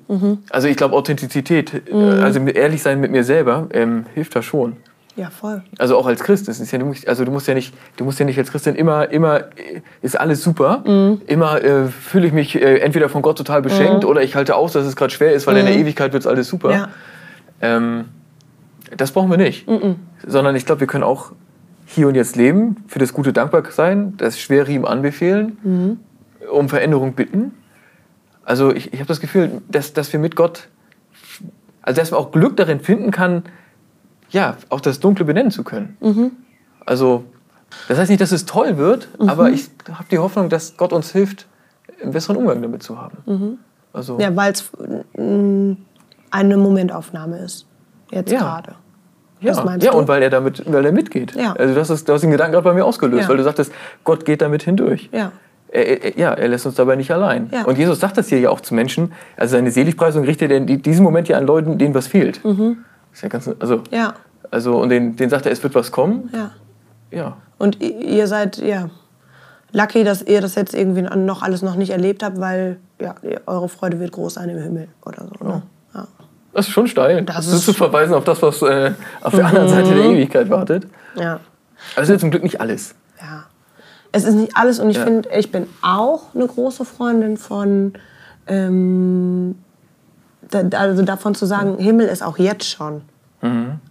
Also 0.50 0.68
ich 0.68 0.76
glaube, 0.76 0.96
Authentizität, 0.96 1.88
äh, 1.88 1.94
also 1.94 2.40
mit- 2.40 2.56
ehrlich 2.56 2.82
sein 2.82 3.00
mit 3.00 3.10
mir 3.10 3.24
selber, 3.24 3.68
ähm, 3.72 4.06
hilft 4.14 4.34
da 4.36 4.42
schon. 4.42 4.76
Ja, 5.18 5.30
voll. 5.30 5.62
Also 5.78 5.98
auch 5.98 6.06
als 6.06 6.22
Christ. 6.22 6.46
Das 6.46 6.60
ist 6.60 6.70
ja, 6.70 6.78
du 6.78 6.86
musst, 6.86 7.08
also 7.08 7.24
du 7.24 7.32
musst 7.32 7.48
ja 7.48 7.54
nicht, 7.54 7.74
du 7.96 8.04
musst 8.04 8.20
ja 8.20 8.24
nicht 8.24 8.38
als 8.38 8.52
Christin 8.52 8.76
immer, 8.76 9.10
immer 9.10 9.46
ist 10.00 10.18
alles 10.18 10.44
super. 10.44 10.84
Immer 11.26 11.60
äh, 11.60 11.88
fühle 11.88 12.28
ich 12.28 12.32
mich 12.32 12.54
äh, 12.54 12.78
entweder 12.78 13.08
von 13.08 13.20
Gott 13.22 13.36
total 13.36 13.60
beschenkt 13.60 14.04
oder 14.04 14.22
ich 14.22 14.36
halte 14.36 14.54
aus, 14.54 14.74
dass 14.74 14.86
es 14.86 14.94
gerade 14.94 15.12
schwer 15.12 15.32
ist, 15.32 15.48
weil 15.48 15.56
in 15.56 15.66
der 15.66 15.74
Ewigkeit 15.74 16.12
wird 16.12 16.22
es 16.22 16.26
alles 16.28 16.46
super. 16.46 16.70
Ja. 16.70 16.88
Ähm, 17.60 18.04
das 18.96 19.10
brauchen 19.10 19.28
wir 19.28 19.38
nicht. 19.38 19.66
Sondern 20.24 20.54
ich 20.54 20.64
glaube, 20.64 20.80
wir 20.82 20.86
können 20.86 21.02
auch 21.02 21.32
hier 21.84 22.06
und 22.06 22.14
jetzt 22.14 22.36
leben, 22.36 22.76
für 22.86 23.00
das 23.00 23.12
gute 23.12 23.32
dankbar 23.32 23.64
sein, 23.70 24.14
das 24.18 24.38
Schwere 24.38 24.70
ihm 24.70 24.84
anbefehlen, 24.84 25.98
um 26.52 26.68
Veränderung 26.68 27.14
bitten. 27.14 27.54
Also 28.44 28.72
ich, 28.72 28.92
ich 28.92 29.00
habe 29.00 29.08
das 29.08 29.18
Gefühl, 29.18 29.62
dass, 29.68 29.94
dass 29.94 30.12
wir 30.12 30.20
mit 30.20 30.36
Gott, 30.36 30.68
also 31.82 32.00
dass 32.00 32.12
man 32.12 32.20
auch 32.20 32.30
Glück 32.30 32.56
darin 32.56 32.78
finden 32.78 33.10
kann, 33.10 33.42
ja, 34.30 34.56
auch 34.68 34.80
das 34.80 35.00
Dunkle 35.00 35.24
benennen 35.24 35.50
zu 35.50 35.64
können. 35.64 35.96
Also 36.86 37.24
das 37.88 37.98
heißt 37.98 38.08
nicht, 38.10 38.20
dass 38.20 38.32
es 38.32 38.44
toll 38.46 38.76
wird, 38.78 39.08
aber 39.18 39.50
ich 39.50 39.68
habe 39.92 40.04
die 40.10 40.18
Hoffnung, 40.18 40.48
dass 40.48 40.76
Gott 40.76 40.92
uns 40.92 41.12
hilft, 41.12 41.46
einen 42.02 42.12
besseren 42.12 42.36
Umgang 42.36 42.62
damit 42.62 42.82
zu 42.82 42.98
haben. 43.00 43.58
Also, 43.92 44.18
Ja, 44.20 44.34
weil 44.36 44.52
es 44.52 44.70
eine 46.30 46.56
Momentaufnahme 46.56 47.38
ist. 47.38 47.66
Jetzt 48.10 48.30
Ja. 48.32 48.38
gerade. 48.38 48.74
Ja, 49.40 49.52
ja 49.80 49.92
und 49.92 50.08
weil 50.08 50.22
er 50.22 50.30
damit, 50.30 50.62
weil 50.70 50.84
er 50.84 50.92
mitgeht. 50.92 51.34
Ja. 51.34 51.52
Also 51.52 51.74
das 51.74 51.90
ist, 51.90 52.08
du 52.08 52.12
hast 52.12 52.22
den 52.22 52.30
Gedanken 52.32 52.52
gerade 52.52 52.64
bei 52.64 52.74
mir 52.74 52.84
ausgelöst, 52.84 53.22
Ja. 53.24 53.28
weil 53.28 53.36
du 53.36 53.44
sagtest, 53.44 53.72
Gott 54.02 54.24
geht 54.24 54.42
damit 54.42 54.62
hindurch. 54.64 55.08
Ja. 55.12 55.30
Er, 55.70 56.02
er, 56.04 56.18
ja, 56.18 56.32
er 56.32 56.48
lässt 56.48 56.64
uns 56.66 56.74
dabei 56.76 56.96
nicht 56.96 57.10
allein. 57.12 57.48
Ja. 57.52 57.64
Und 57.64 57.76
Jesus 57.78 58.00
sagt 58.00 58.16
das 58.16 58.28
hier 58.28 58.40
ja 58.40 58.50
auch 58.50 58.60
zu 58.60 58.74
Menschen. 58.74 59.12
Also 59.36 59.52
seine 59.56 59.70
Seligpreisung 59.70 60.24
richtet 60.24 60.50
er 60.50 60.56
in 60.56 60.66
die- 60.66 60.78
diesem 60.82 61.04
Moment 61.04 61.28
ja 61.28 61.36
an 61.36 61.46
Leuten, 61.46 61.76
denen 61.78 61.94
was 61.94 62.06
fehlt. 62.08 62.40
Ist 63.12 63.22
ja 63.22 63.28
ganz, 63.28 63.48
also, 63.58 63.76
Mhm. 63.78 63.82
Ja. 63.90 64.14
also 64.50 64.78
und 64.80 64.88
denen, 64.90 65.16
denen 65.16 65.30
sagt 65.30 65.46
er, 65.46 65.52
es 65.52 65.62
wird 65.62 65.74
was 65.74 65.90
kommen. 65.92 66.30
Ja. 66.32 66.50
Ja. 67.10 67.36
Und 67.58 67.80
ihr 67.82 68.26
seid, 68.26 68.58
ja, 68.58 68.88
lucky, 69.72 70.04
dass 70.04 70.22
ihr 70.22 70.40
das 70.40 70.54
jetzt 70.54 70.74
irgendwie 70.74 71.02
noch 71.02 71.42
alles 71.42 71.62
noch 71.62 71.74
nicht 71.74 71.90
erlebt 71.90 72.22
habt, 72.22 72.38
weil, 72.40 72.78
ja, 73.00 73.14
eure 73.46 73.68
Freude 73.68 73.98
wird 74.00 74.12
groß 74.12 74.34
sein 74.34 74.48
im 74.50 74.58
Himmel 74.58 74.88
oder 75.04 75.26
so. 75.26 75.44
Ne? 75.44 75.62
Ja. 75.94 76.06
Das 76.52 76.66
ist 76.66 76.72
schon 76.72 76.86
steil. 76.86 77.22
Das 77.22 77.36
Das 77.36 77.46
ist- 77.48 77.52
Mhm. 77.54 77.72
zu 77.72 77.72
verweisen 77.74 78.14
auf 78.14 78.24
das, 78.24 78.40
was 78.42 78.62
äh, 78.62 78.92
auf 79.22 79.34
der 79.34 79.46
anderen 79.46 79.68
Seite 79.68 79.94
der 79.94 80.04
Ewigkeit 80.04 80.50
wartet. 80.50 80.86
Ja. 81.16 81.40
Ja 81.96 82.18
zum 82.18 82.30
Glück 82.30 82.42
nicht 82.42 82.60
alles. 82.60 82.94
ja. 83.20 83.44
Es 84.10 84.24
ist 84.24 84.34
nicht 84.34 84.56
alles 84.56 84.80
und 84.80 84.88
ich 84.88 84.96
Ja. 84.96 85.04
finde, 85.04 85.28
ich 85.36 85.52
bin 85.52 85.66
auch 85.82 86.34
eine 86.34 86.46
große 86.46 86.84
Freundin 86.86 87.36
von, 87.36 87.92
ähm, 88.46 89.56
also 90.52 91.02
davon 91.02 91.34
zu 91.34 91.46
sagen, 91.46 91.78
Himmel 91.78 92.06
ist 92.08 92.22
auch 92.22 92.38
jetzt 92.38 92.68
schon. 92.68 93.02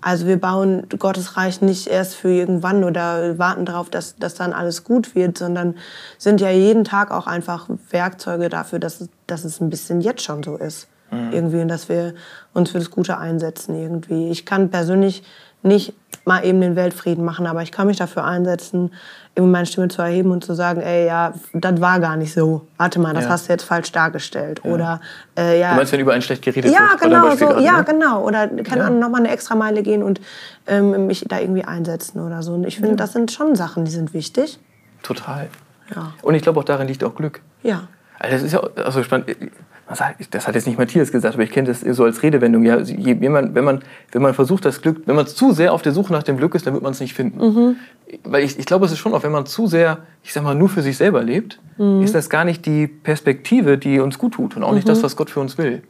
Also 0.02 0.28
wir 0.28 0.42
bauen 0.42 0.88
Gottes 1.00 1.38
Reich 1.38 1.62
nicht 1.62 1.88
erst 1.88 2.16
für 2.16 2.28
irgendwann 2.30 2.84
oder 2.84 3.38
warten 3.40 3.64
darauf, 3.66 3.90
dass, 3.90 4.18
dass 4.18 4.34
dann 4.36 4.52
alles 4.52 4.84
gut 4.84 5.16
wird, 5.16 5.38
sondern 5.38 5.76
sind 6.18 6.42
ja 6.42 6.50
jeden 6.50 6.84
Tag 6.84 7.12
auch 7.12 7.28
einfach 7.28 7.70
Werkzeuge 7.90 8.50
dafür, 8.50 8.80
dass, 8.80 9.00
es- 9.00 9.10
dass 9.26 9.46
es 9.46 9.62
ein 9.62 9.70
bisschen 9.70 10.02
jetzt 10.02 10.22
schon 10.24 10.44
so 10.44 10.58
ist. 10.58 10.88
Irgendwie 11.32 11.62
und 11.62 11.70
dass 11.70 11.88
wir 11.88 12.14
uns 12.54 12.72
für 12.72 12.80
das 12.80 12.92
Gute 12.92 13.18
einsetzen 13.18 13.74
irgendwie. 13.82 14.30
Ich 14.30 14.46
kann 14.46 14.70
persönlich 14.70 15.24
nicht 15.64 15.94
mal 16.26 16.44
eben 16.46 16.60
den 16.60 16.76
Weltfrieden 16.76 17.24
machen, 17.24 17.48
aber 17.48 17.62
ich 17.62 17.72
kann 17.72 17.88
mich 17.88 17.98
dafür 17.98 18.26
einsetzen, 18.26 18.92
eben 19.36 19.50
meine 19.50 19.66
Stimme 19.66 19.88
zu 19.88 20.02
erheben 20.02 20.32
und 20.32 20.44
zu 20.44 20.54
sagen, 20.56 20.82
ey, 20.82 21.06
ja, 21.08 21.34
das 21.54 21.80
war 21.80 22.00
gar 22.02 22.18
nicht 22.18 22.34
so. 22.34 22.68
Warte 22.78 23.00
mal, 23.00 23.14
das 23.14 23.26
Ja. 23.26 23.30
hast 23.32 23.48
du 23.48 23.54
jetzt 23.54 23.64
falsch 23.64 23.92
dargestellt. 23.94 24.66
Oder, 24.66 25.00
äh, 25.38 25.60
ja, 25.60 25.72
Du 25.72 25.78
meinst, 25.78 25.94
wenn 25.94 26.00
über 26.02 26.12
einen 26.14 26.22
schlecht 26.22 26.42
geredet 26.44 26.72
ja, 26.72 26.90
wird? 26.92 27.02
genau, 27.02 27.30
so, 27.36 27.48
gerade, 27.48 27.64
ja, 27.64 27.78
ne? 27.78 27.84
genau. 27.86 28.24
Oder 28.24 28.48
keine 28.48 28.82
Ja. 28.82 28.88
Ahnung, 28.88 29.00
nochmal 29.00 29.22
eine 29.22 29.30
extra 29.32 29.56
Meile 29.56 29.84
gehen 29.84 30.04
und 30.04 30.20
ähm, 30.68 31.08
mich 31.08 31.24
da 31.28 31.40
irgendwie 31.40 31.64
einsetzen 31.64 32.20
oder 32.20 32.44
so. 32.44 32.54
Und 32.54 32.66
ich 32.66 32.78
finde, 32.78 32.96
das 32.98 33.14
sind 33.14 33.32
schon 33.32 33.56
Sachen, 33.56 33.86
die 33.86 33.92
sind 33.92 34.14
wichtig. 34.14 34.60
Total. 35.04 35.48
Ja. 35.96 36.14
Und 36.24 36.36
ich 36.36 36.42
glaube, 36.42 36.60
auch 36.60 36.66
darin 36.66 36.88
liegt 36.88 37.04
auch 37.06 37.16
Glück. 37.16 37.42
Ja. 37.64 37.84
Also 38.20 38.36
das 38.36 38.44
ist 38.44 38.52
ja 38.54 38.62
also 38.84 39.02
spannend. 39.04 39.28
Man 39.28 39.50
sagt, 39.96 40.34
das 40.34 40.48
hat 40.48 40.56
jetzt 40.56 40.68
nicht 40.68 40.78
Matthias 40.78 41.12
gesagt, 41.12 41.36
aber 41.36 41.44
ich 41.44 41.52
kenne 41.52 41.68
das 41.70 41.82
so 41.82 42.04
als 42.04 42.22
Redewendung. 42.22 42.64
Ja, 42.64 42.80
je, 42.80 43.20
wenn, 43.22 43.32
man, 43.32 43.56
wenn, 43.56 43.64
man, 43.64 43.82
wenn 44.12 44.22
man 44.22 44.34
versucht, 44.34 44.66
das 44.66 44.82
Glück, 44.82 45.04
wenn 45.06 45.16
man 45.16 45.28
zu 45.28 45.54
sehr 45.54 45.72
auf 45.74 45.82
der 45.82 45.94
Suche 45.94 46.12
nach 46.12 46.24
dem 46.24 46.38
Glück 46.38 46.56
ist, 46.56 46.68
dann 46.68 46.74
wird 46.74 46.84
man 46.84 46.92
es 46.92 47.00
nicht 47.00 47.14
finden. 47.14 47.78
Weil 48.24 48.44
ich, 48.44 48.60
ich 48.60 48.66
glaube, 48.66 48.86
es 48.86 48.92
ist 48.92 48.98
schon 49.00 49.14
auch, 49.14 49.24
wenn 49.24 49.32
man 49.32 49.46
zu 49.46 49.68
sehr, 49.68 50.00
ich 50.24 50.34
sag 50.34 50.44
mal, 50.44 50.56
nur 50.56 50.68
für 50.70 50.82
sich 50.82 50.98
selber 50.98 51.24
lebt, 51.24 51.60
ist 52.04 52.14
das 52.16 52.30
gar 52.30 52.44
nicht 52.44 52.66
die 52.66 52.88
Perspektive, 52.88 53.78
die 53.78 54.00
uns 54.00 54.18
gut 54.18 54.34
tut 54.34 54.56
und 54.58 54.64
auch 54.64 54.74
nicht 54.74 54.90
das, 54.90 55.04
was 55.04 55.16
Gott 55.16 55.30
für 55.30 55.40
uns 55.40 55.58
will. 55.58 55.84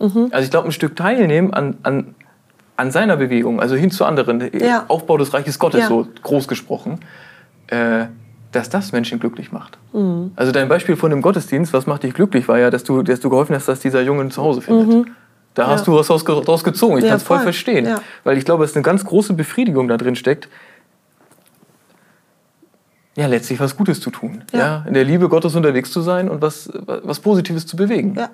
Also 0.00 0.44
ich 0.44 0.50
glaube, 0.50 0.68
ein 0.68 0.72
Stück 0.72 0.96
teilnehmen 0.96 1.52
an, 1.52 1.76
an, 1.82 2.14
an 2.76 2.90
seiner 2.90 3.16
Bewegung, 3.16 3.60
also 3.60 3.74
hin 3.74 3.90
zu 3.90 4.04
anderen, 4.04 4.50
Ja. 4.58 4.84
Aufbau 4.88 5.16
des 5.16 5.34
Reiches 5.34 5.58
Gottes, 5.58 5.80
Ja. 5.82 5.88
so 5.88 6.06
groß 6.22 6.46
gesprochen, 6.48 7.00
äh, 7.68 8.06
dass 8.52 8.70
das 8.70 8.92
Menschen 8.92 9.20
glücklich 9.20 9.52
macht. 9.52 9.78
Also 10.36 10.52
dein 10.52 10.68
Beispiel 10.68 10.96
von 10.96 11.10
dem 11.10 11.22
Gottesdienst, 11.22 11.72
was 11.72 11.86
macht 11.86 12.02
dich 12.02 12.14
glücklich, 12.14 12.48
war 12.48 12.58
ja, 12.58 12.70
dass 12.70 12.84
du, 12.84 13.02
dass 13.02 13.20
du 13.20 13.30
geholfen 13.30 13.54
hast, 13.54 13.68
dass 13.68 13.80
dieser 13.80 14.02
Junge 14.02 14.22
ein 14.22 14.30
Zuhause 14.30 14.60
findet. 14.62 15.08
Da 15.54 15.66
hast 15.66 15.86
du 15.86 15.94
was 15.94 16.06
draus, 16.06 16.62
gezogen. 16.64 16.98
Ich 16.98 17.04
Ja, 17.04 17.10
kann 17.10 17.16
es 17.16 17.24
voll 17.24 17.40
verstehen. 17.40 17.84
Ja. 17.84 18.00
Weil 18.24 18.38
ich 18.38 18.44
glaube, 18.44 18.64
es 18.64 18.74
eine 18.76 18.82
ganz 18.82 19.04
große 19.04 19.32
Befriedigung 19.34 19.88
da 19.88 19.96
drin 19.96 20.14
steckt, 20.14 20.48
ja, 23.16 23.26
letztlich 23.26 23.58
was 23.58 23.76
Gutes 23.76 24.00
zu 24.00 24.10
tun. 24.10 24.44
Ja. 24.52 24.58
Ja. 24.58 24.84
in 24.86 24.94
der 24.94 25.02
Liebe 25.02 25.28
Gottes 25.28 25.56
unterwegs 25.56 25.90
zu 25.90 26.00
sein 26.02 26.28
und 26.28 26.40
was, 26.40 26.70
was 26.86 27.18
Positives 27.18 27.66
zu 27.66 27.76
bewegen. 27.76 28.14
Ja. 28.16 28.30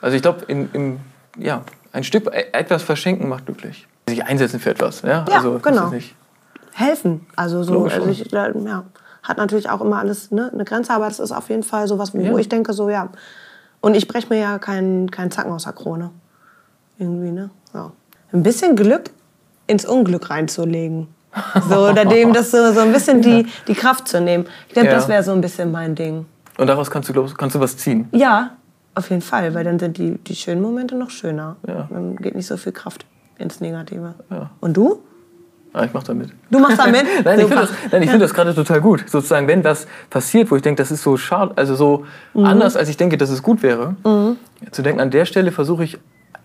Also 0.00 0.14
ich 0.14 0.22
glaube, 0.22 0.44
in, 0.46 0.68
im, 0.72 1.00
ja, 1.36 1.62
ein 1.92 2.04
Stück 2.04 2.28
e- 2.32 2.44
etwas 2.52 2.84
verschenken 2.84 3.28
macht 3.28 3.46
glücklich. 3.46 3.88
Sich 4.08 4.24
einsetzen 4.24 4.60
für 4.60 4.70
etwas. 4.70 5.02
Ja, 5.02 5.24
Ja, 5.28 5.36
also, 5.36 5.58
genau. 5.58 5.92
Helfen. 6.72 7.26
Also 7.34 7.64
so, 7.64 7.86
also 7.86 8.08
ich, 8.08 8.30
ja, 8.30 8.84
hat 9.24 9.38
natürlich 9.38 9.68
auch 9.70 9.80
immer 9.80 9.98
alles 9.98 10.30
ne, 10.30 10.50
eine 10.54 10.64
Grenze, 10.64 10.92
aber 10.92 11.08
es 11.08 11.18
ist 11.18 11.32
auf 11.32 11.48
jeden 11.48 11.64
Fall 11.64 11.88
so 11.88 11.98
was, 11.98 12.14
wo 12.14 12.18
Ja. 12.20 12.36
ich 12.38 12.48
denke, 12.48 12.72
so 12.72 12.88
ja. 12.88 13.08
Und 13.80 13.96
ich 13.96 14.06
breche 14.06 14.28
mir 14.30 14.38
ja 14.38 14.58
keinen 14.58 15.10
keinen 15.10 15.30
Zacken 15.32 15.50
aus 15.52 15.64
der 15.64 15.72
Krone. 15.72 16.10
Irgendwie, 16.98 17.32
ne? 17.32 17.50
Ja. 17.74 17.90
Ein 18.32 18.42
bisschen 18.42 18.76
Glück 18.76 19.10
ins 19.66 19.84
Unglück 19.84 20.30
reinzulegen. 20.30 21.08
So, 21.68 21.88
oder 21.88 22.04
dem 22.04 22.32
das 22.32 22.52
so, 22.52 22.72
so 22.72 22.78
ein 22.80 22.92
bisschen 22.92 23.20
die, 23.20 23.46
die 23.66 23.74
Kraft 23.74 24.06
zu 24.06 24.20
nehmen. 24.20 24.46
Ich 24.68 24.74
glaube, 24.74 24.88
Ja. 24.88 24.94
das 24.94 25.08
wäre 25.08 25.22
so 25.24 25.32
ein 25.32 25.40
bisschen 25.40 25.72
mein 25.72 25.94
Ding. 25.96 26.26
und 26.58 26.68
daraus 26.68 26.88
kannst 26.90 27.08
du, 27.08 27.12
glaub, 27.12 27.36
kannst 27.36 27.56
du 27.56 27.60
was 27.60 27.76
ziehen. 27.76 28.08
Ja, 28.12 28.50
auf 28.94 29.10
jeden 29.10 29.22
Fall, 29.22 29.52
weil 29.54 29.64
dann 29.64 29.80
sind 29.80 29.98
die, 29.98 30.16
die 30.18 30.36
schönen 30.36 30.62
Momente 30.62 30.94
noch 30.94 31.10
schöner. 31.10 31.56
Ja. 31.66 31.88
Dann 31.90 32.14
geht 32.16 32.36
nicht 32.36 32.46
so 32.46 32.56
viel 32.56 32.70
Kraft 32.70 33.04
ins 33.38 33.60
Negative. 33.60 34.14
Ja. 34.30 34.50
Und 34.60 34.76
du? 34.76 35.00
Ja, 35.74 35.84
ich 35.84 35.92
mach 35.92 36.04
da 36.04 36.14
mit. 36.14 36.30
Du 36.50 36.60
machst 36.60 36.78
da 36.78 36.86
mit? 36.86 37.02
Nein, 37.24 37.40
ich 37.40 37.46
finde 37.46 37.62
das, 37.62 37.70
nein, 37.90 38.02
ich 38.04 38.10
find 38.10 38.22
das 38.22 38.32
gerade 38.32 38.54
total 38.54 38.80
gut. 38.80 39.04
Sozusagen, 39.08 39.48
wenn 39.48 39.64
was 39.64 39.88
passiert, 40.08 40.50
wo 40.50 40.56
ich 40.56 40.62
denke, 40.62 40.80
das 40.80 40.92
ist 40.92 41.02
so 41.02 41.16
schade, 41.16 41.52
also 41.56 41.74
so 41.74 42.04
Mhm. 42.32 42.44
anders, 42.44 42.76
als 42.76 42.88
ich 42.88 42.96
denke, 42.96 43.16
dass 43.18 43.28
es 43.30 43.42
gut 43.42 43.62
wäre, 43.62 43.96
zu 44.70 44.82
denken, 44.82 45.00
an 45.00 45.10
der 45.10 45.24
Stelle 45.24 45.50
versuche 45.50 45.82
ich 45.84 45.98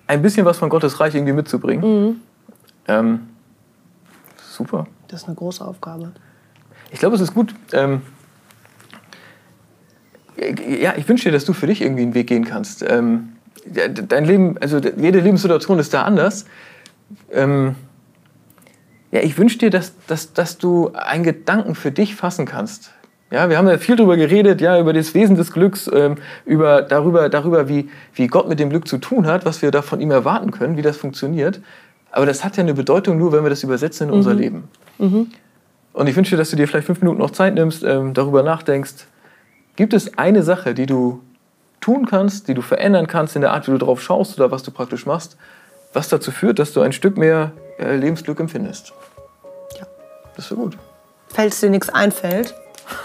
ein 0.07 0.23
bisschen 0.23 0.45
was 0.45 0.57
von 0.57 0.69
Gottes 0.69 0.99
Reich 0.99 1.13
irgendwie 1.13 1.33
mitzubringen. 1.33 2.05
Mhm. 2.07 2.15
Ähm, 2.87 3.19
super. 4.41 4.87
Das 5.07 5.21
ist 5.21 5.27
eine 5.27 5.35
große 5.35 5.63
Aufgabe. 5.63 6.11
Ich 6.89 6.97
glaube, 6.99 7.15
es 7.15 7.21
ist 7.21 7.33
gut. 7.35 7.53
Ähm, 7.71 8.01
ja, 10.81 10.93
ich 10.97 11.07
wünsche 11.07 11.25
dir, 11.25 11.31
dass 11.33 11.45
du 11.45 11.53
für 11.53 11.67
dich 11.67 11.81
irgendwie 11.81 12.01
einen 12.03 12.13
Weg 12.15 12.27
gehen 12.27 12.45
kannst. 12.45 12.83
Ähm, 12.87 13.33
dein 14.07 14.25
Leben, 14.25 14.57
also 14.59 14.77
jede 14.79 15.19
Lebenssituation 15.19 15.77
ist 15.79 15.93
da 15.93 16.03
anders. 16.03 16.45
Ähm, 17.31 17.75
ja, 19.11 19.21
ich 19.21 19.37
wünsche 19.37 19.57
dir, 19.57 19.69
dass, 19.69 19.93
dass, 20.07 20.33
dass 20.33 20.57
du 20.57 20.91
einen 20.93 21.23
Gedanken 21.23 21.75
für 21.75 21.91
dich 21.91 22.15
fassen 22.15 22.45
kannst. 22.45 22.91
Ja, 23.31 23.49
wir 23.49 23.57
haben 23.57 23.67
ja 23.67 23.77
viel 23.77 23.95
darüber 23.95 24.17
geredet, 24.17 24.59
ja, 24.59 24.79
über 24.79 24.91
das 24.91 25.13
Wesen 25.13 25.35
des 25.35 25.51
Glücks, 25.51 25.89
ähm, 25.93 26.15
über, 26.45 26.81
darüber, 26.81 27.29
darüber 27.29 27.69
wie, 27.69 27.89
wie 28.13 28.27
Gott 28.27 28.49
mit 28.49 28.59
dem 28.59 28.69
Glück 28.69 28.87
zu 28.87 28.97
tun 28.97 29.27
hat, 29.27 29.45
was 29.45 29.61
wir 29.61 29.69
da 29.69 29.81
von 29.81 30.01
ihm 30.01 30.09
erwarten 30.09 30.51
können, 30.51 30.77
wie 30.77 30.81
das 30.81 30.97
funktioniert. 30.97 31.61
Aber 32.11 32.25
das 32.25 32.43
hat 32.43 32.57
ja 32.57 32.63
eine 32.63 32.73
Bedeutung 32.73 33.19
nur, 33.19 33.31
wenn 33.31 33.43
wir 33.43 33.51
das 33.51 33.63
übersetzen 33.63 34.09
in 34.09 34.13
unser 34.13 34.33
Leben. 34.33 34.63
Und 35.93 36.07
ich 36.07 36.15
wünsche 36.15 36.31
dir, 36.31 36.37
dass 36.37 36.49
du 36.49 36.55
dir 36.55 36.67
vielleicht 36.67 36.87
fünf 36.87 37.01
Minuten 37.01 37.19
noch 37.19 37.31
Zeit 37.31 37.53
nimmst, 37.53 37.83
ähm, 37.83 38.13
darüber 38.13 38.41
nachdenkst. 38.41 39.05
Gibt 39.75 39.93
es 39.93 40.17
eine 40.17 40.41
Sache, 40.41 40.73
die 40.73 40.87
du 40.87 41.21
tun 41.81 42.07
kannst, 42.07 42.47
die 42.47 42.53
du 42.53 42.61
verändern 42.61 43.07
kannst 43.07 43.35
in 43.35 43.41
der 43.41 43.53
Art, 43.53 43.67
wie 43.67 43.71
du 43.71 43.77
drauf 43.77 44.01
schaust 44.01 44.39
oder 44.39 44.51
was 44.51 44.63
du 44.63 44.71
praktisch 44.71 45.05
machst, 45.05 45.37
was 45.93 46.09
dazu 46.09 46.31
führt, 46.31 46.59
dass 46.59 46.73
du 46.73 46.81
ein 46.81 46.93
Stück 46.93 47.17
mehr 47.17 47.51
äh, 47.79 47.95
Lebensglück 47.95 48.39
empfindest? 48.39 48.93
Ja. 49.79 49.85
Das 50.35 50.49
wäre 50.51 50.59
gut. 50.61 50.77
Falls 51.29 51.59
dir 51.59 51.69
nichts 51.69 51.89
einfällt. 51.89 52.53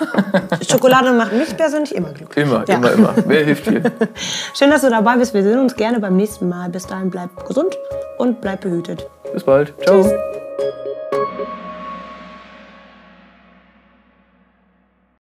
Schokolade 0.71 1.13
macht 1.13 1.33
mich 1.35 1.55
persönlich 1.57 1.95
immer 1.95 2.13
glücklich. 2.13 2.47
Immer, 2.47 2.65
Ja. 2.67 2.77
immer, 2.77 2.93
immer. 2.93 3.15
Wer 3.27 3.45
hilft 3.45 3.67
dir? 3.67 3.83
Schön, 4.55 4.71
dass 4.71 4.81
du 4.81 4.89
dabei 4.89 5.17
bist. 5.17 5.35
Wir 5.35 5.43
sehen 5.43 5.59
uns 5.59 5.75
gerne 5.77 6.01
beim 6.01 6.17
nächsten 6.17 6.49
Mal. 6.49 6.71
Bis 6.71 6.87
dahin 6.87 7.11
bleib 7.11 7.45
gesund 7.47 7.77
und 8.19 8.41
bleib 8.41 8.63
behütet. 8.63 9.07
Bis 9.33 9.45
bald. 9.45 9.75
Ciao. 9.83 10.03
Tschüss. 10.03 10.13